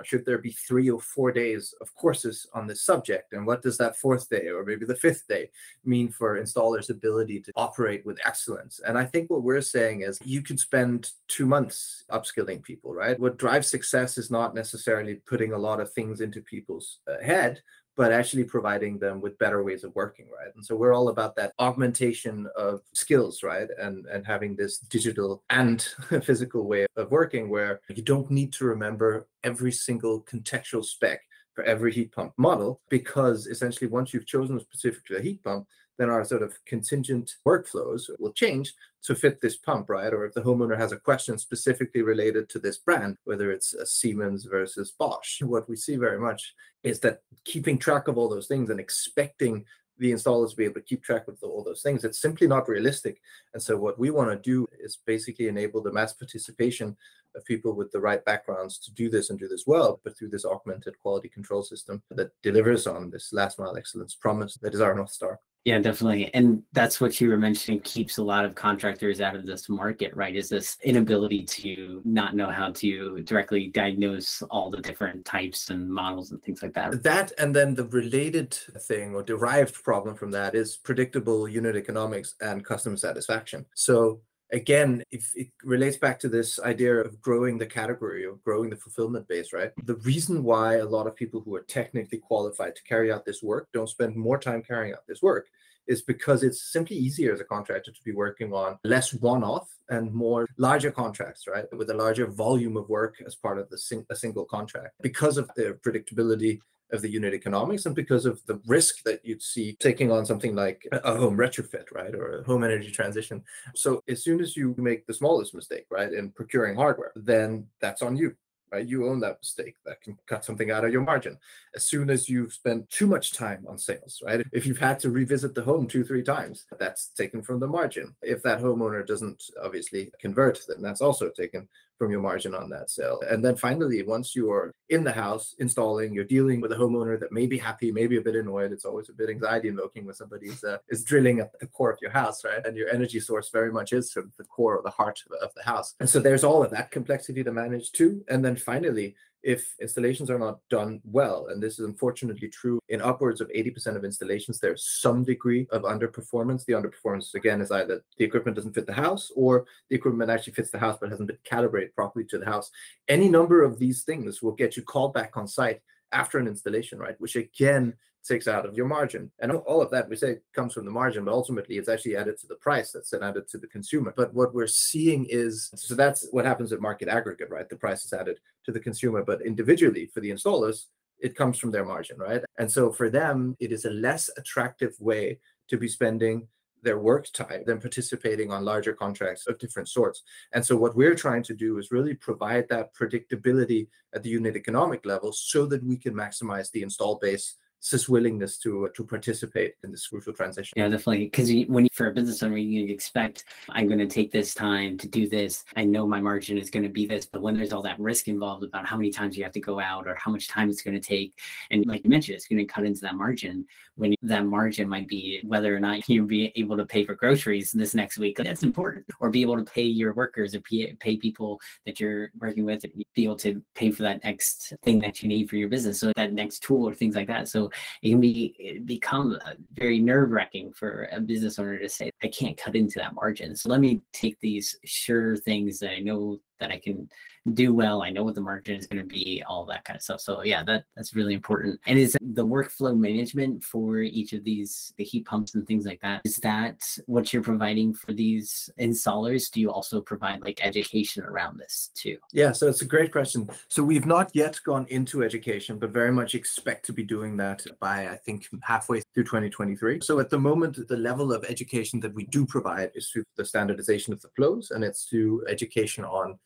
[0.04, 3.32] should there be three or four days of courses on this subject?
[3.32, 5.50] And what does that fourth day or maybe the fifth day
[5.84, 8.80] mean for installers ability to operate with excellence?
[8.86, 13.18] And i think what we're saying is you could spend two months upskilling people right?
[13.18, 17.62] What drives success is not necessarily putting a lot of things into people's uh, head
[17.96, 20.54] but actually providing them with better ways of working, right?
[20.54, 23.68] And so we're all about that augmentation of skills, right?
[23.78, 25.82] And and having this digital and
[26.24, 31.20] physical way of working where you don't need to remember every single contextual spec
[31.54, 35.66] for every heat pump model because essentially once you've chosen a specific heat pump,
[36.00, 40.14] then our sort of contingent workflows will change to fit this pump, right?
[40.14, 43.84] Or if the homeowner has a question specifically related to this brand, whether it's a
[43.84, 48.46] Siemens versus Bosch, what we see very much is that keeping track of all those
[48.46, 49.66] things and expecting
[49.98, 52.02] the installers to be able to keep track of all those things.
[52.02, 53.20] It's simply not realistic.
[53.52, 56.96] And so what we want to do is basically enable the mass participation
[57.36, 60.30] of people with the right backgrounds to do this and do this well, but through
[60.30, 64.80] this augmented quality control system that delivers on this last mile excellence promise that is
[64.80, 65.38] our North Star.
[65.66, 66.32] Yeah, definitely.
[66.32, 70.16] And that's what you were mentioning keeps a lot of contractors out of this market,
[70.16, 70.34] right?
[70.34, 75.92] Is this inability to not know how to directly diagnose all the different types and
[75.92, 77.02] models and things like that.
[77.02, 82.36] That and then the related thing or derived problem from that is predictable unit economics
[82.40, 83.66] and customer satisfaction.
[83.74, 88.70] So again, if it relates back to this idea of growing the category or growing
[88.70, 89.72] the fulfillment base, right?
[89.84, 93.42] The reason why a lot of people who are technically qualified to carry out this
[93.42, 95.48] work don't spend more time carrying out this work
[95.86, 100.12] is because it's simply easier as a contractor to be working on less one-off and
[100.12, 101.64] more larger contracts, right?
[101.76, 105.36] With a larger volume of work as part of the sing- a single contract because
[105.36, 106.60] of the predictability
[106.92, 110.54] of the unit economics and because of the risk that you'd see taking on something
[110.54, 113.42] like a home retrofit, right, or a home energy transition.
[113.74, 118.02] So as soon as you make the smallest mistake, right, in procuring hardware, then that's
[118.02, 118.34] on you
[118.72, 118.86] right?
[118.86, 121.38] You own that mistake that can cut something out of your margin.
[121.74, 124.44] As soon as you've spent too much time on sales, right?
[124.52, 128.14] If you've had to revisit the home two, three times, that's taken from the margin.
[128.22, 131.68] If that homeowner doesn't obviously convert, then that's also taken
[132.00, 133.20] from your margin on that sale.
[133.28, 137.20] And then finally, once you are in the house installing, you're dealing with a homeowner
[137.20, 138.72] that may be happy, maybe a bit annoyed.
[138.72, 141.98] It's always a bit anxiety invoking when somebody uh, is drilling at the core of
[142.00, 142.64] your house, right?
[142.64, 145.52] And your energy source very much is sort of the core or the heart of
[145.54, 145.94] the house.
[146.00, 148.24] And so there's all of that complexity to manage too.
[148.30, 153.00] And then finally, if installations are not done well, and this is unfortunately true in
[153.00, 156.64] upwards of 80% of installations, there's some degree of underperformance.
[156.64, 160.52] The underperformance, again, is either the equipment doesn't fit the house or the equipment actually
[160.54, 162.70] fits the house but hasn't been calibrated properly to the house.
[163.08, 165.80] Any number of these things will get you called back on site
[166.12, 167.18] after an installation, right?
[167.18, 167.94] Which again
[168.26, 169.30] takes out of your margin.
[169.38, 172.38] And all of that we say comes from the margin, but ultimately it's actually added
[172.38, 174.12] to the price that's then added to the consumer.
[174.16, 177.68] But what we're seeing is so that's what happens at market aggregate, right?
[177.68, 180.86] The price is added to the consumer, but individually for the installers,
[181.18, 182.42] it comes from their margin, right?
[182.58, 186.48] And so for them, it is a less attractive way to be spending
[186.82, 190.22] their work time than participating on larger contracts of different sorts.
[190.52, 194.56] And so what we're trying to do is really provide that predictability at the unit
[194.56, 197.56] economic level so that we can maximize the install base
[197.88, 200.74] this willingness to uh, to participate in this crucial transition.
[200.76, 201.24] Yeah, definitely.
[201.26, 204.98] Because when you, for a business owner, you expect I'm going to take this time
[204.98, 205.64] to do this.
[205.76, 208.28] I know my margin is going to be this, but when there's all that risk
[208.28, 210.82] involved about how many times you have to go out or how much time it's
[210.82, 211.38] going to take,
[211.70, 213.66] and like you mentioned, it's going to cut into that margin.
[213.96, 217.72] When that margin might be whether or not you be able to pay for groceries
[217.72, 221.16] this next week, that's important, or be able to pay your workers or pay, pay
[221.16, 225.28] people that you're working with, be able to pay for that next thing that you
[225.28, 227.48] need for your business, so that next tool or things like that.
[227.48, 227.69] So
[228.02, 229.38] it can be become
[229.74, 233.56] very nerve wracking for a business owner to say, I can't cut into that margin.
[233.56, 237.08] So let me take these sure things that I know that I can
[237.54, 238.02] do well.
[238.02, 240.20] I know what the margin is going to be, all that kind of stuff.
[240.20, 241.80] So yeah, that that's really important.
[241.86, 246.00] And is the workflow management for each of these the heat pumps and things like
[246.02, 246.22] that?
[246.24, 249.50] Is that what you're providing for these installers?
[249.50, 252.18] Do you also provide like education around this too?
[252.32, 253.48] Yeah, so it's a great question.
[253.68, 257.64] So we've not yet gone into education, but very much expect to be doing that
[257.80, 260.00] by I think halfway through 2023.
[260.02, 263.44] So at the moment, the level of education that we do provide is through the
[263.44, 266.38] standardization of the flows, and it's through education on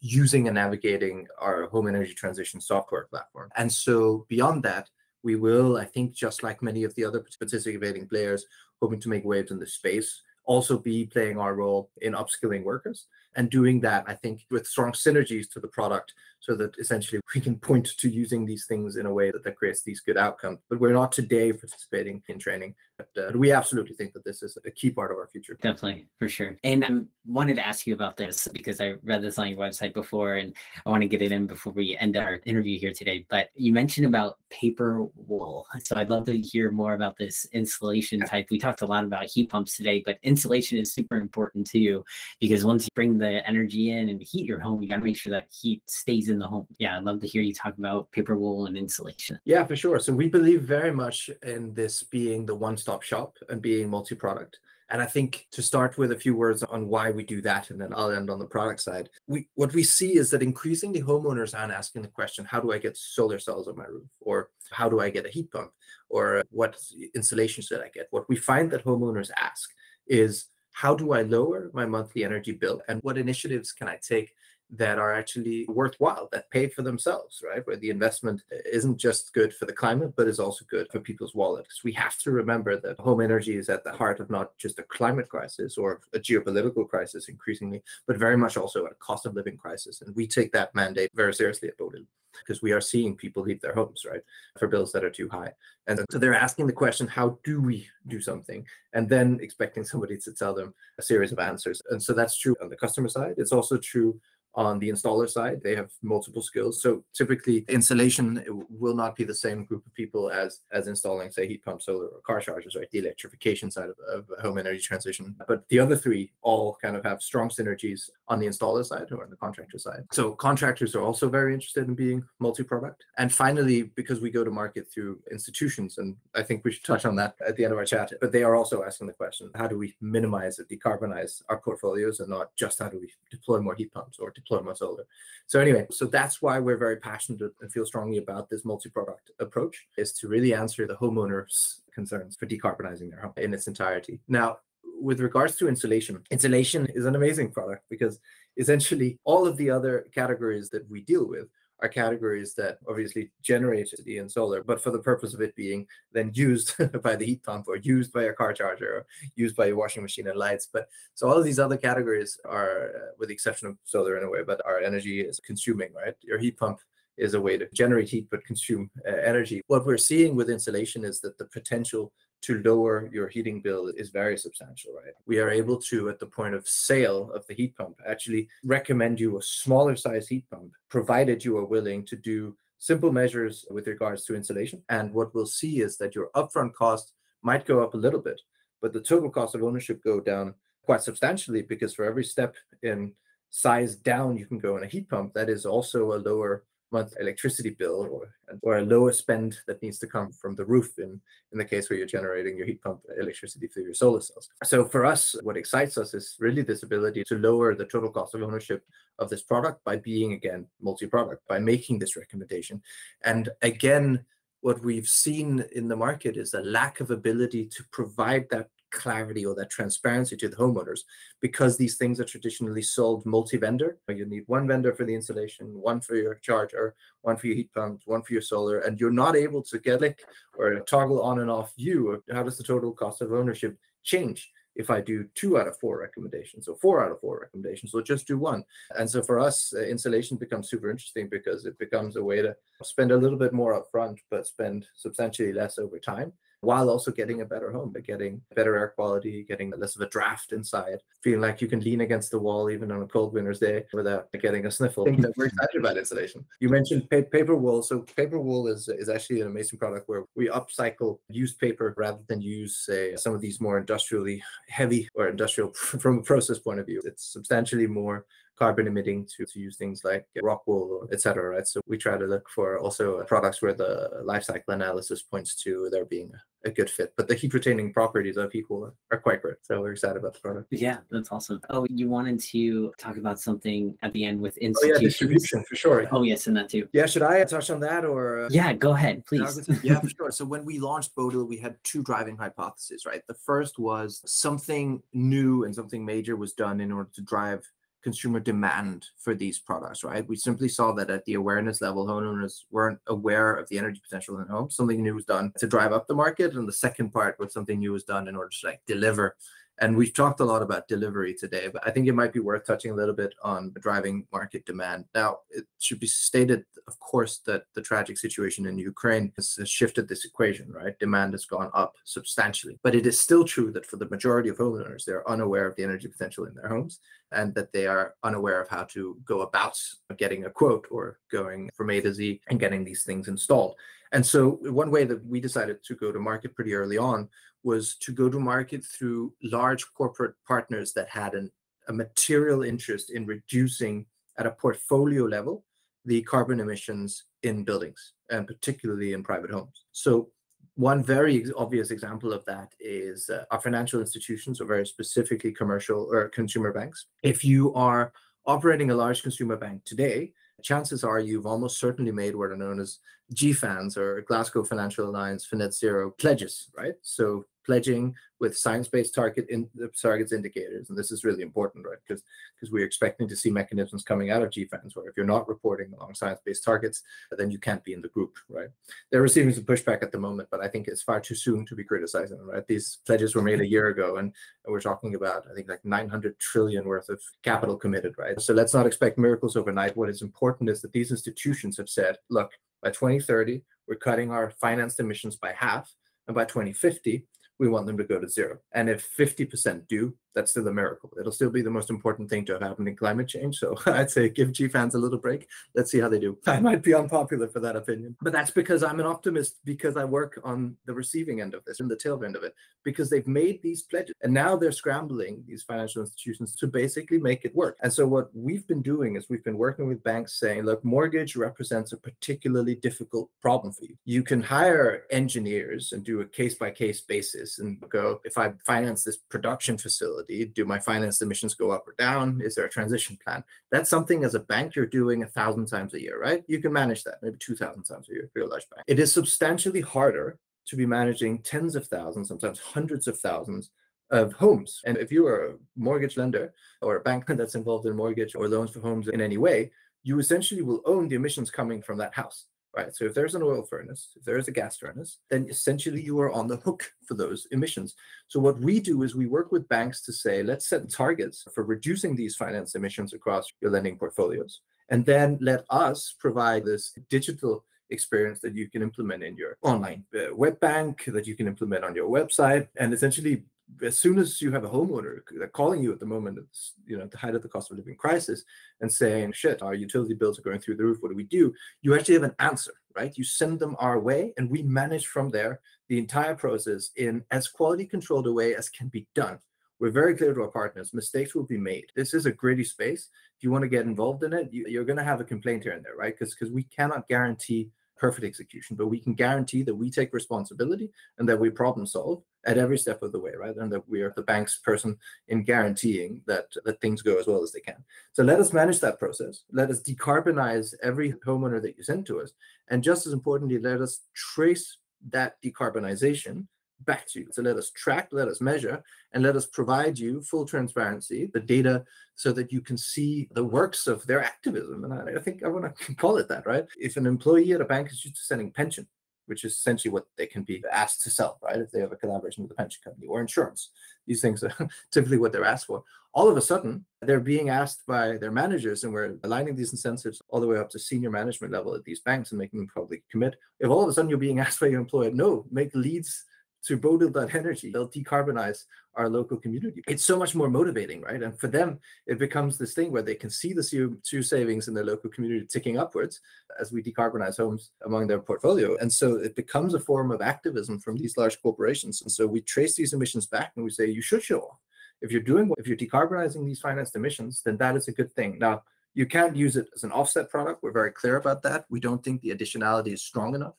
[0.00, 3.50] using and navigating our home energy transition software platform.
[3.56, 4.88] And so beyond that,
[5.22, 8.44] we will, I think, just like many of the other participating players,
[8.80, 13.06] hoping to make waves in the space, also be playing our role in upskilling workers
[13.34, 17.40] and doing that, I think, with strong synergies to the product so that essentially we
[17.40, 20.60] can point to using these things in a way that, that creates these good outcomes.
[20.70, 22.74] But we're not today participating in training.
[22.98, 25.58] Uh, we absolutely think that this is a key part of our future.
[25.60, 26.56] Definitely, for sure.
[26.64, 26.90] And I
[27.26, 30.54] wanted to ask you about this because I read this on your website before and
[30.84, 33.26] I want to get it in before we end our interview here today.
[33.28, 35.66] But you mentioned about paper wool.
[35.82, 38.46] So I'd love to hear more about this insulation type.
[38.50, 42.04] We talked a lot about heat pumps today, but insulation is super important too
[42.40, 45.16] because once you bring the energy in and heat your home, you got to make
[45.16, 46.66] sure that heat stays in the home.
[46.78, 49.38] Yeah, I'd love to hear you talk about paper wool and insulation.
[49.44, 49.98] Yeah, for sure.
[49.98, 52.54] So we believe very much in this being the
[52.86, 54.58] one-stop shop and being multi-product.
[54.88, 57.80] And I think to start with a few words on why we do that, and
[57.80, 59.08] then I'll end on the product side.
[59.26, 62.78] We what we see is that increasingly homeowners aren't asking the question, how do I
[62.78, 64.08] get solar cells on my roof?
[64.20, 65.72] Or how do I get a heat pump?
[66.08, 66.76] Or what
[67.14, 68.06] insulation should I get?
[68.12, 69.68] What we find that homeowners ask
[70.06, 72.80] is how do I lower my monthly energy bill?
[72.86, 74.28] And what initiatives can I take
[74.70, 77.64] that are actually worthwhile, that pay for themselves, right?
[77.66, 81.34] Where the investment isn't just good for the climate, but is also good for people's
[81.34, 81.84] wallets.
[81.84, 84.84] We have to remember that home energy is at the heart of not just a
[84.84, 89.56] climate crisis or a geopolitical crisis increasingly, but very much also a cost of living
[89.56, 90.02] crisis.
[90.02, 92.06] And we take that mandate very seriously at Bodil
[92.44, 94.20] because we are seeing people leave their homes, right,
[94.58, 95.52] for bills that are too high.
[95.86, 98.66] And so they're asking the question, how do we do something?
[98.92, 101.80] And then expecting somebody to tell them a series of answers.
[101.90, 103.34] And so that's true on the customer side.
[103.38, 104.20] It's also true
[104.56, 106.80] on the installer side, they have multiple skills.
[106.82, 111.46] So typically, insulation will not be the same group of people as as installing, say,
[111.46, 112.90] heat pumps, solar, or car chargers, right?
[112.90, 115.36] The electrification side of, of home energy transition.
[115.46, 119.22] But the other three all kind of have strong synergies on the installer side or
[119.24, 120.04] on the contractor side.
[120.10, 123.04] So contractors are also very interested in being multi-product.
[123.18, 127.04] And finally, because we go to market through institutions, and I think we should touch
[127.04, 129.50] on that at the end of our chat, but they are also asking the question,
[129.54, 133.60] how do we minimize or decarbonize our portfolios and not just how do we deploy
[133.60, 135.06] more heat pumps or more solar?
[135.46, 139.86] So anyway, so that's why we're very passionate and feel strongly about this multi-product approach
[139.96, 144.20] is to really answer the homeowners concerns for decarbonizing their home in its entirety.
[144.28, 144.58] Now,
[145.00, 148.18] with regards to insulation, insulation is an amazing product because
[148.56, 151.48] essentially all of the other categories that we deal with
[151.80, 155.86] are categories that obviously generate the in solar, but for the purpose of it being
[156.12, 159.66] then used by the heat pump or used by a car charger or used by
[159.66, 160.68] a washing machine and lights.
[160.72, 164.30] But so all these other categories are, uh, with the exception of solar in a
[164.30, 166.14] way, but our energy is consuming, right?
[166.22, 166.80] Your heat pump
[167.16, 169.62] is a way to generate heat but consume uh, energy.
[169.66, 172.12] What we're seeing with insulation is that the potential
[172.46, 175.14] to lower your heating bill is very substantial, right?
[175.26, 179.18] We are able to, at the point of sale of the heat pump, actually recommend
[179.18, 183.88] you a smaller size heat pump, provided you are willing to do simple measures with
[183.88, 184.80] regards to insulation.
[184.88, 188.40] And what we'll see is that your upfront cost might go up a little bit,
[188.80, 190.54] but the total cost of ownership go down
[190.84, 192.54] quite substantially because for every step
[192.84, 193.12] in
[193.50, 197.14] size down you can go in a heat pump, that is also a lower month
[197.20, 198.28] electricity bill or
[198.62, 201.20] or a lower spend that needs to come from the roof in
[201.52, 204.48] in the case where you're generating your heat pump electricity through your solar cells.
[204.64, 208.34] So for us, what excites us is really this ability to lower the total cost
[208.34, 208.84] of ownership
[209.18, 212.82] of this product by being again multi-product, by making this recommendation.
[213.24, 214.24] And again,
[214.60, 219.46] what we've seen in the market is a lack of ability to provide that clarity
[219.46, 221.00] or that transparency to the homeowners
[221.40, 223.98] because these things are traditionally sold multi-vendor.
[224.08, 227.72] You need one vendor for the insulation, one for your charger, one for your heat
[227.72, 230.20] pumps, one for your solar, and you're not able to get like
[230.58, 232.22] or toggle on and off view.
[232.32, 234.50] How does the total cost of ownership change?
[234.78, 238.02] if I do two out of four recommendations or four out of four recommendations or
[238.02, 238.62] just do one.
[238.98, 242.54] And so for us, uh, insulation becomes super interesting because it becomes a way to
[242.82, 247.40] spend a little bit more upfront, but spend substantially less over time while also getting
[247.40, 251.40] a better home, but getting better air quality, getting less of a draft inside, feeling
[251.40, 254.66] like you can lean against the wall even on a cold winter's day without getting
[254.66, 255.04] a sniffle.
[255.04, 256.44] We're excited about insulation.
[256.60, 257.82] You mentioned pa- paper wool.
[257.82, 262.20] So paper wool is, is actually an amazing product where we upcycle used paper rather
[262.28, 266.80] than use say, some of these more industrially heavy or industrial from a process point
[266.80, 267.02] of view.
[267.04, 268.26] It's substantially more
[268.58, 271.50] carbon emitting to, to use things like rock wool, etc.
[271.50, 271.66] Right.
[271.66, 275.88] So we try to look for also products where the life cycle analysis points to
[275.90, 276.32] there being
[276.66, 277.14] a good fit.
[277.16, 279.56] But the heat retaining properties of heat wool are quite great.
[279.62, 280.68] So we're excited about the product.
[280.70, 281.60] Yeah, that's awesome.
[281.70, 284.98] Oh, you wanted to talk about something at the end with institutions.
[284.98, 286.08] Oh, yeah, distribution for sure.
[286.10, 286.88] Oh, yes, and that too.
[286.92, 288.44] Yeah, should I touch on that or?
[288.44, 288.48] Uh...
[288.50, 289.68] Yeah, go ahead, please.
[289.82, 290.30] yeah, for sure.
[290.30, 293.22] So when we launched Bodil, we had two driving hypotheses, right?
[293.26, 297.64] The first was something new and something major was done in order to drive
[298.06, 300.28] consumer demand for these products, right?
[300.28, 304.38] We simply saw that at the awareness level, homeowners weren't aware of the energy potential
[304.38, 304.70] in home.
[304.70, 306.54] Something new was done to drive up the market.
[306.54, 309.36] And the second part was something new was done in order to like deliver
[309.78, 312.66] and we've talked a lot about delivery today, but I think it might be worth
[312.66, 315.04] touching a little bit on driving market demand.
[315.14, 320.08] Now, it should be stated, of course, that the tragic situation in Ukraine has, shifted
[320.08, 320.98] this equation, right?
[320.98, 322.78] Demand has gone up substantially.
[322.82, 325.84] But it is still true that for the majority of homeowners, they're unaware of the
[325.84, 327.00] energy potential in their homes
[327.32, 329.78] and that they are unaware of how to go about
[330.16, 333.74] getting a quote or going from A to Z and getting these things installed.
[334.12, 337.28] And so, one way that we decided to go to market pretty early on
[337.66, 341.50] was to go to market through large corporate partners that had an,
[341.88, 344.06] a material interest in reducing
[344.38, 345.64] at a portfolio level
[346.04, 349.86] the carbon emissions in buildings and particularly in private homes.
[349.90, 350.30] So
[350.76, 356.08] one very obvious example of that is uh, our financial institutions, or very specifically commercial
[356.12, 357.06] or consumer banks.
[357.22, 358.12] If you are
[358.46, 362.78] operating a large consumer bank today, chances are you've almost certainly made what are known
[362.78, 362.98] as
[363.34, 366.94] GFANZ or Glasgow Financial Alliance for Net Zero pledges, right?
[367.02, 369.68] So pledging with science-based target in
[370.00, 371.98] targets indicators, and this is really important, right?
[372.06, 372.22] Because
[372.54, 375.92] because we're expecting to see mechanisms coming out of GFANZ where if you're not reporting
[375.92, 377.02] along science-based targets,
[377.36, 378.68] then you can't be in the group, right?
[379.10, 381.74] They're receiving some pushback at the moment, but I think it's far too soon to
[381.74, 382.66] be criticizing right?
[382.66, 384.32] These pledges were made a year ago, and,
[384.64, 388.40] and we're talking about I think like 900 trillion worth of capital committed, right?
[388.40, 389.96] So let's not expect miracles overnight.
[389.96, 392.52] What is important is that these institutions have said, look,
[392.82, 395.92] by 2030, we're cutting our financed emissions by half,
[396.28, 397.24] and by 2050
[397.58, 398.58] we want them to go to zero.
[398.72, 401.10] And if 50% do, that's still a miracle.
[401.18, 403.56] It'll still be the most important thing to have happened in climate change.
[403.56, 405.48] So I'd say give GFANZ a little break.
[405.74, 406.38] Let's see how they do.
[406.46, 410.04] I might be unpopular for that opinion, but that's because I'm an optimist because I
[410.04, 413.26] work on the receiving end of this and the tail end of it because they've
[413.26, 417.78] made these pledges and now they're scrambling these financial institutions to basically make it work.
[417.82, 421.34] And so what we've been doing is we've been working with banks saying, look, mortgage
[421.34, 423.96] represents a particularly difficult problem for you.
[424.04, 428.52] You can hire engineers and do a case by case basis and go, if I
[428.66, 432.40] finance this production facility, do my finance emissions go up or down?
[432.42, 433.44] Is there a transition plan?
[433.70, 436.44] That's something as a bank you're doing a thousand times a year, right?
[436.46, 438.84] You can manage that, maybe 2,000 times a year for your large bank.
[438.86, 443.70] It is substantially harder to be managing tens of thousands, sometimes hundreds of thousands
[444.10, 444.80] of homes.
[444.84, 448.48] And if you are a mortgage lender or a bank that's involved in mortgage or
[448.48, 449.70] loans for homes in any way,
[450.02, 452.94] you essentially will own the emissions coming from that house right?
[452.94, 456.20] So if there's an oil furnace, if there is a gas furnace, then essentially you
[456.20, 457.94] are on the hook for those emissions.
[458.28, 461.64] So what we do is we work with banks to say, let's set targets for
[461.64, 464.60] reducing these finance emissions across your lending portfolios.
[464.90, 470.04] And then let us provide this digital experience that you can implement in your online
[470.14, 473.44] uh, web bank, that you can implement on your website, and essentially
[473.82, 475.20] as soon as you have a homeowner
[475.52, 476.38] calling you at the moment,
[476.86, 478.44] you know at the height of the cost of living crisis,
[478.80, 480.98] and saying, "Shit, our utility bills are going through the roof.
[481.00, 481.52] What do we do?"
[481.82, 483.16] You actually have an answer, right?
[483.16, 487.48] You send them our way, and we manage from there the entire process in as
[487.48, 489.38] quality controlled a way as can be done.
[489.78, 490.94] We're very clear to our partners.
[490.94, 491.86] Mistakes will be made.
[491.94, 493.10] This is a gritty space.
[493.36, 495.64] If you want to get involved in it, you, are going to have a complaint
[495.64, 496.14] here and there, right?
[496.18, 500.90] Because because we cannot guarantee perfect execution, but we can guarantee that we take responsibility
[501.18, 503.56] and that we problem solve at every step of the way, right?
[503.56, 504.96] And that we are the bank's person
[505.28, 507.84] in guaranteeing that that things go as well as they can.
[508.12, 509.42] So let us manage that process.
[509.52, 512.32] Let us decarbonize every homeowner that you send to us,
[512.68, 514.78] and just as importantly, let us trace
[515.10, 516.46] that decarbonization
[516.80, 517.28] back to you.
[517.32, 518.82] So let us track, let us measure,
[519.12, 523.44] and let us provide you full transparency, the data, so that you can see the
[523.44, 524.84] works of their activism.
[524.84, 526.66] And I, I think I want to call it that, right?
[526.78, 528.86] If an employee at a bank is to sending pension,
[529.26, 531.58] which is essentially what they can be asked to sell, right?
[531.58, 533.70] If they have a collaboration with a pension company or insurance,
[534.06, 534.52] these things are
[534.90, 535.84] typically what they're asked for.
[536.12, 540.22] All of a sudden, they're being asked by their managers, and we're aligning these incentives
[540.28, 543.02] all the way up to senior management level at these banks and making them probably
[543.10, 543.36] commit.
[543.60, 546.24] If all of a sudden you're being asked by your employer, no, make leads
[546.66, 548.64] to Bodil.energy, they'll decarbonize
[548.94, 549.82] our local community.
[549.86, 551.22] It's so much more motivating, right?
[551.22, 554.74] And for them, it becomes this thing where they can see the CO2 savings in
[554.74, 556.20] their local community ticking upwards
[556.58, 558.76] as we decarbonize homes among their portfolio.
[558.78, 562.02] And so it becomes a form of activism from these large corporations.
[562.02, 564.58] And so we trace these emissions back and we say, you should show off.
[565.02, 568.38] If you're doing, if you're decarbonizing these financed emissions, then that is a good thing.
[568.38, 568.62] Now,
[568.94, 570.62] you can't use it as an offset product.
[570.62, 571.66] We're very clear about that.
[571.68, 573.54] We don't think the additionality is strong enough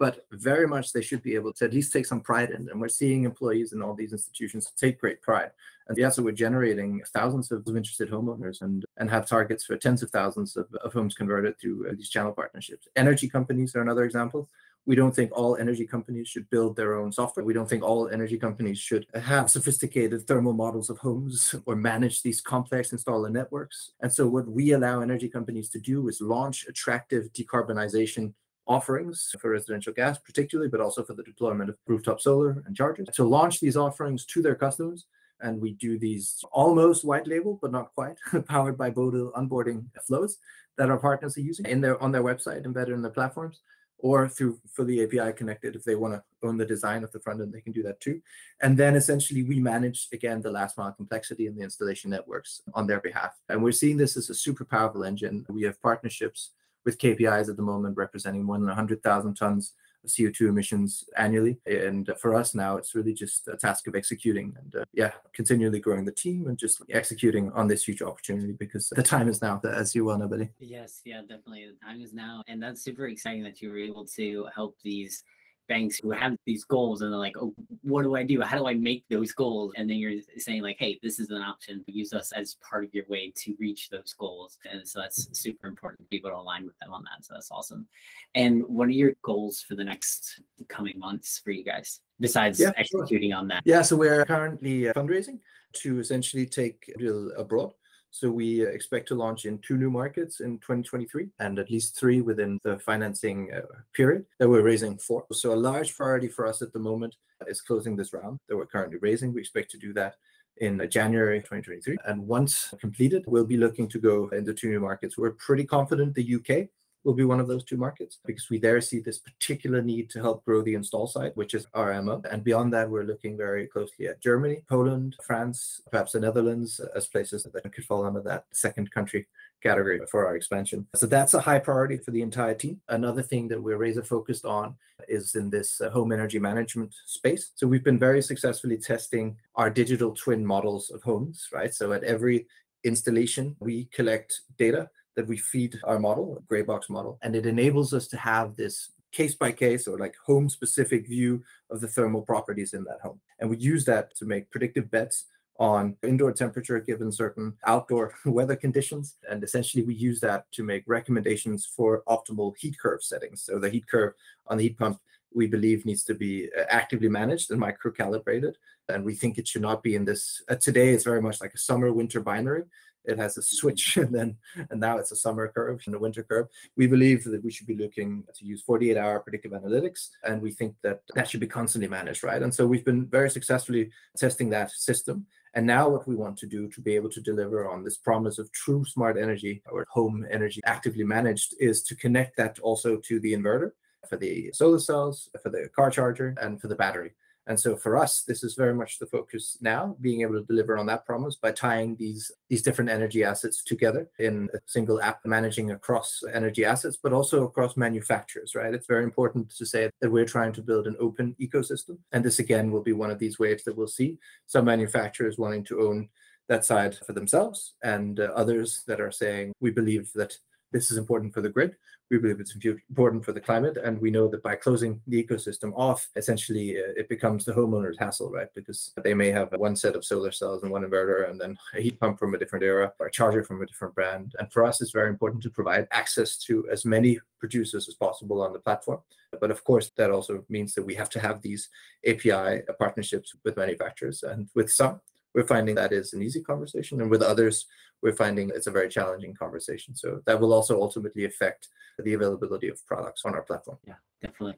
[0.00, 2.70] but very much they should be able to at least take some pride in.
[2.70, 5.50] And we're seeing employees in all these institutions take great pride.
[5.88, 10.02] And yeah, so we're generating thousands of interested homeowners and, and have targets for tens
[10.02, 12.88] of thousands of, of homes converted through uh, these channel partnerships.
[12.96, 14.48] Energy companies are another example.
[14.86, 17.44] We don't think all energy companies should build their own software.
[17.44, 22.22] We don't think all energy companies should have sophisticated thermal models of homes or manage
[22.22, 23.90] these complex installer networks.
[24.00, 28.32] And so, what we allow energy companies to do is launch attractive decarbonization
[28.70, 33.08] offerings for residential gas, particularly, but also for the deployment of rooftop solar and chargers
[33.12, 35.06] to launch these offerings to their customers.
[35.40, 38.16] And we do these almost white label, but not quite,
[38.48, 40.38] powered by Bodil onboarding flows
[40.78, 43.60] that our partners are using in their on their website, embedded in their platforms,
[43.98, 45.74] or through fully API connected.
[45.74, 48.00] If they want to own the design of the front end, they can do that
[48.00, 48.20] too.
[48.62, 52.86] And then essentially we manage again the last mile complexity and the installation networks on
[52.86, 53.32] their behalf.
[53.48, 55.44] And we're seeing this as a super powerful engine.
[55.48, 56.50] We have partnerships
[56.84, 61.58] with KPIs at the moment representing more than 100,000 tons of CO2 emissions annually.
[61.66, 65.78] And for us now, it's really just a task of executing and, uh, yeah, continually
[65.78, 69.60] growing the team and just executing on this huge opportunity because the time is now,
[69.62, 70.50] that as you well know, Billy.
[70.58, 71.66] Yes, yeah, definitely.
[71.66, 72.42] The time is now.
[72.48, 75.22] And that's super exciting that you were able to help these
[75.70, 78.40] banks who have these goals and they're like, oh, what do I do?
[78.40, 79.72] How do I make those goals?
[79.76, 81.84] And then you're saying like, hey, this is an option.
[81.86, 84.58] Use us as part of your way to reach those goals.
[84.70, 87.24] And so that's super important to be able to align with them on that.
[87.24, 87.86] So that's awesome.
[88.34, 92.72] And what are your goals for the next coming months for you guys besides yeah,
[92.76, 93.38] executing sure.
[93.38, 93.62] on that?
[93.64, 95.38] Yeah, so we're currently uh, fundraising
[95.74, 96.92] to essentially take
[97.38, 97.72] abroad.
[98.10, 102.20] So we expect to launch in two new markets in 2023 and at least three
[102.20, 103.60] within the financing uh,
[103.94, 105.24] period that we're raising for.
[105.32, 107.14] So a large priority for us at the moment
[107.46, 109.32] is closing this round that we're currently raising.
[109.32, 110.16] We expect to do that
[110.56, 111.96] in January 2023.
[112.06, 115.16] And once completed, we'll be looking to go into two new markets.
[115.16, 116.68] We're pretty confident the UK
[117.04, 120.20] will be one of those two markets because we there see this particular need to
[120.20, 122.20] help grow the install side, which is our MO.
[122.30, 127.06] And beyond that, we're looking very closely at Germany, Poland, France, perhaps the Netherlands as
[127.06, 129.26] places that could fall under that second country
[129.62, 130.86] category for our expansion.
[130.94, 132.80] So that's a high priority for the entire team.
[132.88, 134.74] Another thing that we're razor focused on
[135.08, 137.52] is in this uh, home energy management space.
[137.54, 141.74] So we've been very successfully testing our digital twin models of homes, right?
[141.74, 142.46] So at every
[142.84, 147.46] installation, we collect data that we feed our model, a gray box model, and it
[147.46, 151.88] enables us to have this case by case or like home specific view of the
[151.88, 153.20] thermal properties in that home.
[153.40, 155.26] And we use that to make predictive bets
[155.58, 159.16] on indoor temperature given certain outdoor weather conditions.
[159.28, 163.42] And essentially, we use that to make recommendations for optimal heat curve settings.
[163.42, 164.14] So the heat curve
[164.46, 164.98] on the heat pump
[165.32, 168.56] we believe needs to be uh, actively managed and micro calibrated.
[168.88, 170.42] And we think it should not be in this.
[170.48, 172.64] Uh, today, it's very much like a summer winter binary
[173.04, 174.36] it has a switch and then
[174.70, 176.46] and now it's a summer curve and a winter curve.
[176.76, 180.52] We believe that we should be looking to use 48 hour predictive analytics and we
[180.52, 182.42] think that that should be constantly managed right?
[182.42, 185.26] And so we've been very successfully testing that system.
[185.54, 188.38] And now what we want to do to be able to deliver on this promise
[188.38, 193.18] of true smart energy or home energy actively managed is to connect that also to
[193.18, 193.72] the inverter
[194.08, 197.12] for the solar cells for the car charger and for the battery
[197.50, 200.78] and so for us, this is very much the focus now, being able to deliver
[200.78, 205.18] on that promise by tying these these different energy assets together in a single app,
[205.24, 208.72] managing across energy assets, but also across manufacturers, right?
[208.72, 211.98] It's very important to say that we're trying to build an open ecosystem.
[212.12, 215.64] And this again will be one of these waves that we'll see some manufacturers wanting
[215.64, 216.08] to own
[216.46, 220.36] that side for themselves and uh, others that are saying we believe that
[220.72, 221.76] this is important for the grid.
[222.10, 222.56] We believe it's
[222.88, 223.76] important for the climate.
[223.76, 227.98] And we know that by closing the ecosystem off, essentially uh, it becomes the homeowner's
[227.98, 228.48] hassle, right?
[228.54, 231.80] Because they may have one set of solar cells and one inverter and then a
[231.80, 234.34] heat pump from a different era or a charger from a different brand.
[234.38, 238.42] And for us, it's very important to provide access to as many producers as possible
[238.42, 239.00] on the platform.
[239.40, 241.68] But of course, that also means that we have to have these
[242.06, 244.24] API partnerships with manufacturers.
[244.24, 245.00] And with some,
[245.34, 247.00] we're finding that is an easy conversation.
[247.00, 247.66] And with others,
[248.02, 249.94] we're finding it's a very challenging conversation.
[249.94, 253.78] So that will also ultimately affect the availability of products on our platform.
[253.86, 254.56] Yeah, definitely.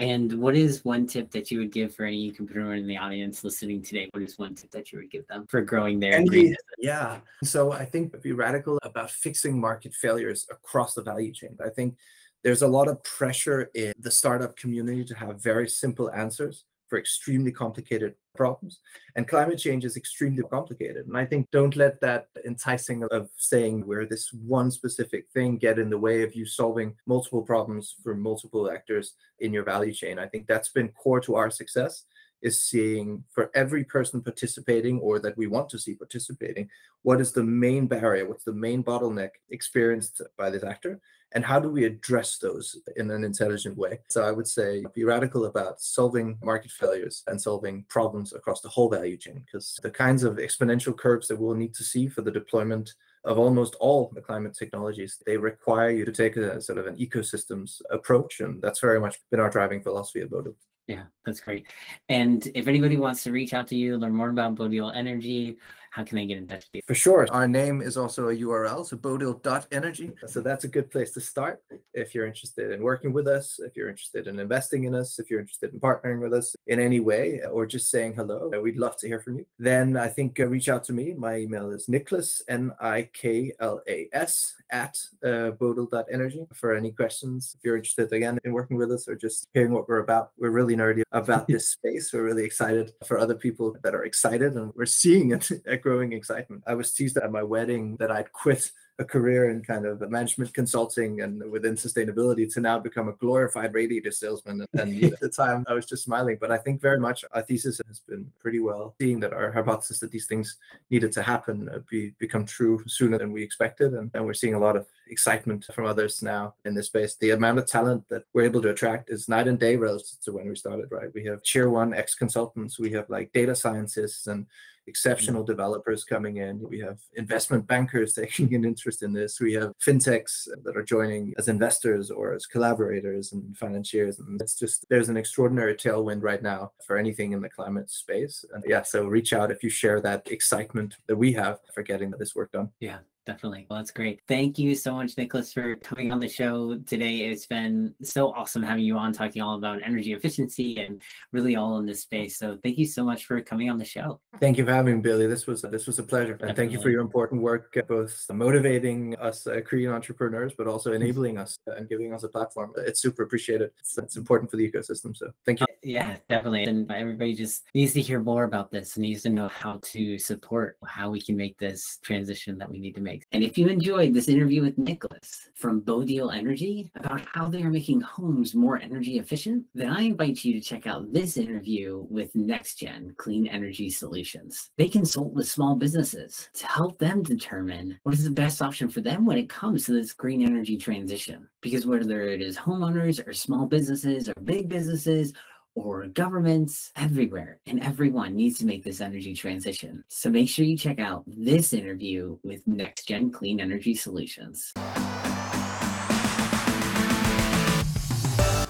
[0.00, 3.44] And what is one tip that you would give for any entrepreneur in the audience
[3.44, 4.08] listening today?
[4.12, 7.20] What is one tip that you would give them for growing their green Yeah.
[7.44, 11.56] So I think be radical about fixing market failures across the value chain.
[11.64, 11.96] I think
[12.42, 16.64] there's a lot of pressure in the startup community to have very simple answers
[16.94, 18.78] for extremely complicated problems.
[19.16, 21.08] And climate change is extremely complicated.
[21.08, 25.80] And I think don't let that enticing of saying we're this one specific thing get
[25.80, 30.20] in the way of you solving multiple problems for multiple actors in your value chain.
[30.20, 32.04] I think that's been core to our success
[32.42, 36.68] is seeing for every person participating or that we want to see participating,
[37.02, 41.00] what is the main barrier, what's the main bottleneck experienced by this actor,
[41.34, 44.00] and how do we address those in an intelligent way?
[44.08, 48.68] So I would say be radical about solving market failures and solving problems across the
[48.68, 52.22] whole value chain, because the kinds of exponential curves that we'll need to see for
[52.22, 56.78] the deployment of almost all the climate technologies, they require you to take a sort
[56.78, 58.40] of an ecosystems approach.
[58.40, 60.54] And that's very much been our driving philosophy at Bodil.
[60.86, 61.66] Yeah, that's great.
[62.10, 65.56] And if anybody wants to reach out to you, learn more about Bodil Energy,
[65.94, 66.82] how can they get in touch with you?
[66.88, 67.24] For sure.
[67.30, 70.10] Our name is also a URL, so bodil.energy.
[70.26, 73.76] So that's a good place to start if you're interested in working with us, if
[73.76, 76.98] you're interested in investing in us, if you're interested in partnering with us in any
[76.98, 78.50] way, or just saying hello.
[78.60, 79.46] We'd love to hear from you.
[79.56, 81.14] Then I think uh, reach out to me.
[81.16, 86.90] My email is Niklas, N I K L A S, at uh, bodil.energy for any
[86.90, 87.54] questions.
[87.56, 90.50] If you're interested again in working with us or just hearing what we're about, we're
[90.50, 92.12] really nerdy about this space.
[92.12, 95.48] We're really excited for other people that are excited and we're seeing it
[95.84, 96.64] growing excitement.
[96.66, 100.54] I was teased at my wedding that I'd quit a career in kind of management
[100.54, 104.64] consulting and within sustainability to now become a glorified radiator salesman.
[104.72, 106.38] And at the time, I was just smiling.
[106.40, 109.98] But I think very much our thesis has been pretty well seeing that our hypothesis
[110.00, 110.56] that these things
[110.90, 113.94] needed to happen uh, be, become true sooner than we expected.
[113.94, 117.16] And, and we're seeing a lot of excitement from others now in this space.
[117.16, 120.32] The amount of talent that we're able to attract is night and day relative to
[120.32, 121.12] when we started, right?
[121.12, 124.46] We have tier one ex consultants, we have like data scientists and
[124.86, 125.52] exceptional mm-hmm.
[125.52, 126.60] developers coming in.
[126.68, 129.40] We have investment bankers taking an interest in this.
[129.40, 134.18] We have fintechs that are joining as investors or as collaborators and financiers.
[134.18, 138.44] And it's just, there's an extraordinary tailwind right now for anything in the climate space.
[138.52, 142.10] And yeah, so reach out if you share that excitement that we have for getting
[142.12, 142.70] this work done.
[142.80, 143.66] Yeah, definitely.
[143.68, 144.20] Well, that's great.
[144.28, 147.18] Thank you so much, Nicholas, for coming on the show today.
[147.18, 151.00] It's been so awesome having you on talking all about energy efficiency and
[151.32, 152.38] really all in this space.
[152.38, 154.20] So thank you so much for coming on the show.
[154.40, 155.26] Thank you for having me, Billy.
[155.26, 156.32] This was this was a pleasure.
[156.32, 156.48] Definitely.
[156.48, 160.92] And thank you for your important work, both motivating us uh, Korean entrepreneurs, but also
[160.92, 162.72] enabling us and giving us a platform.
[162.76, 163.70] It's super appreciated.
[163.78, 165.16] It's, it's important for the ecosystem.
[165.16, 165.64] So thank you.
[165.64, 166.64] Uh, yeah, definitely.
[166.64, 170.18] And everybody just needs to hear more about this and needs to know how to
[170.18, 173.68] support how we can make this transition that we need to make and if you
[173.68, 178.80] enjoyed this interview with Nicholas from Bodil Energy about how they are making homes more
[178.80, 183.90] energy efficient, then I invite you to check out this interview with NextGen Clean Energy
[183.90, 184.70] Solutions.
[184.76, 189.00] They consult with small businesses to help them determine what is the best option for
[189.00, 191.48] them when it comes to this green energy transition.
[191.60, 195.32] Because whether it is homeowners or small businesses or big businesses
[195.74, 200.04] or governments everywhere and everyone needs to make this energy transition.
[200.08, 204.72] So make sure you check out this interview with Next Gen Clean Energy Solutions.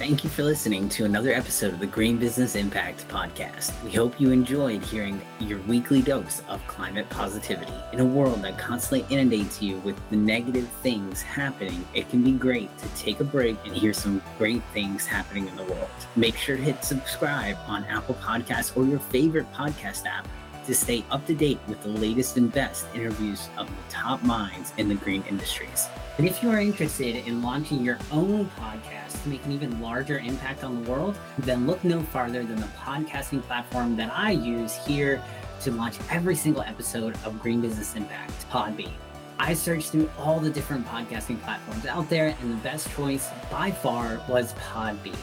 [0.05, 3.72] Thank you for listening to another episode of the Green Business Impact Podcast.
[3.82, 7.72] We hope you enjoyed hearing your weekly dose of climate positivity.
[7.90, 12.32] In a world that constantly inundates you with the negative things happening, it can be
[12.32, 15.88] great to take a break and hear some great things happening in the world.
[16.16, 20.28] Make sure to hit subscribe on Apple Podcasts or your favorite podcast app
[20.66, 24.74] to stay up to date with the latest and best interviews of the top minds
[24.76, 25.88] in the green industries.
[26.18, 30.18] And if you are interested in launching your own podcast, to make an even larger
[30.18, 34.76] impact on the world, then look no farther than the podcasting platform that I use
[34.86, 35.22] here
[35.62, 38.92] to launch every single episode of Green Business Impact, Podbean.
[39.38, 43.70] I searched through all the different podcasting platforms out there, and the best choice by
[43.70, 45.16] far was Podbean.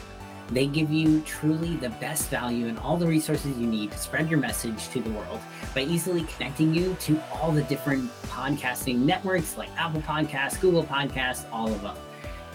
[0.50, 4.28] They give you truly the best value and all the resources you need to spread
[4.28, 5.40] your message to the world
[5.74, 11.46] by easily connecting you to all the different podcasting networks like Apple Podcasts, Google Podcasts,
[11.50, 11.96] all of them.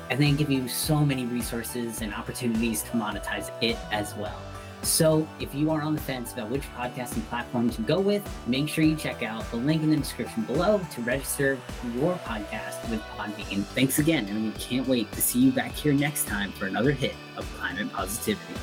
[0.10, 4.40] And they give you so many resources and opportunities to monetize it as well.
[4.84, 8.70] So if you are on the fence about which podcasting platform to go with, make
[8.70, 11.58] sure you check out the link in the description below to register
[11.96, 13.64] your podcast with Podbean.
[13.64, 16.92] Thanks again, and we can't wait to see you back here next time for another
[16.92, 18.54] hit of Climate Positivity.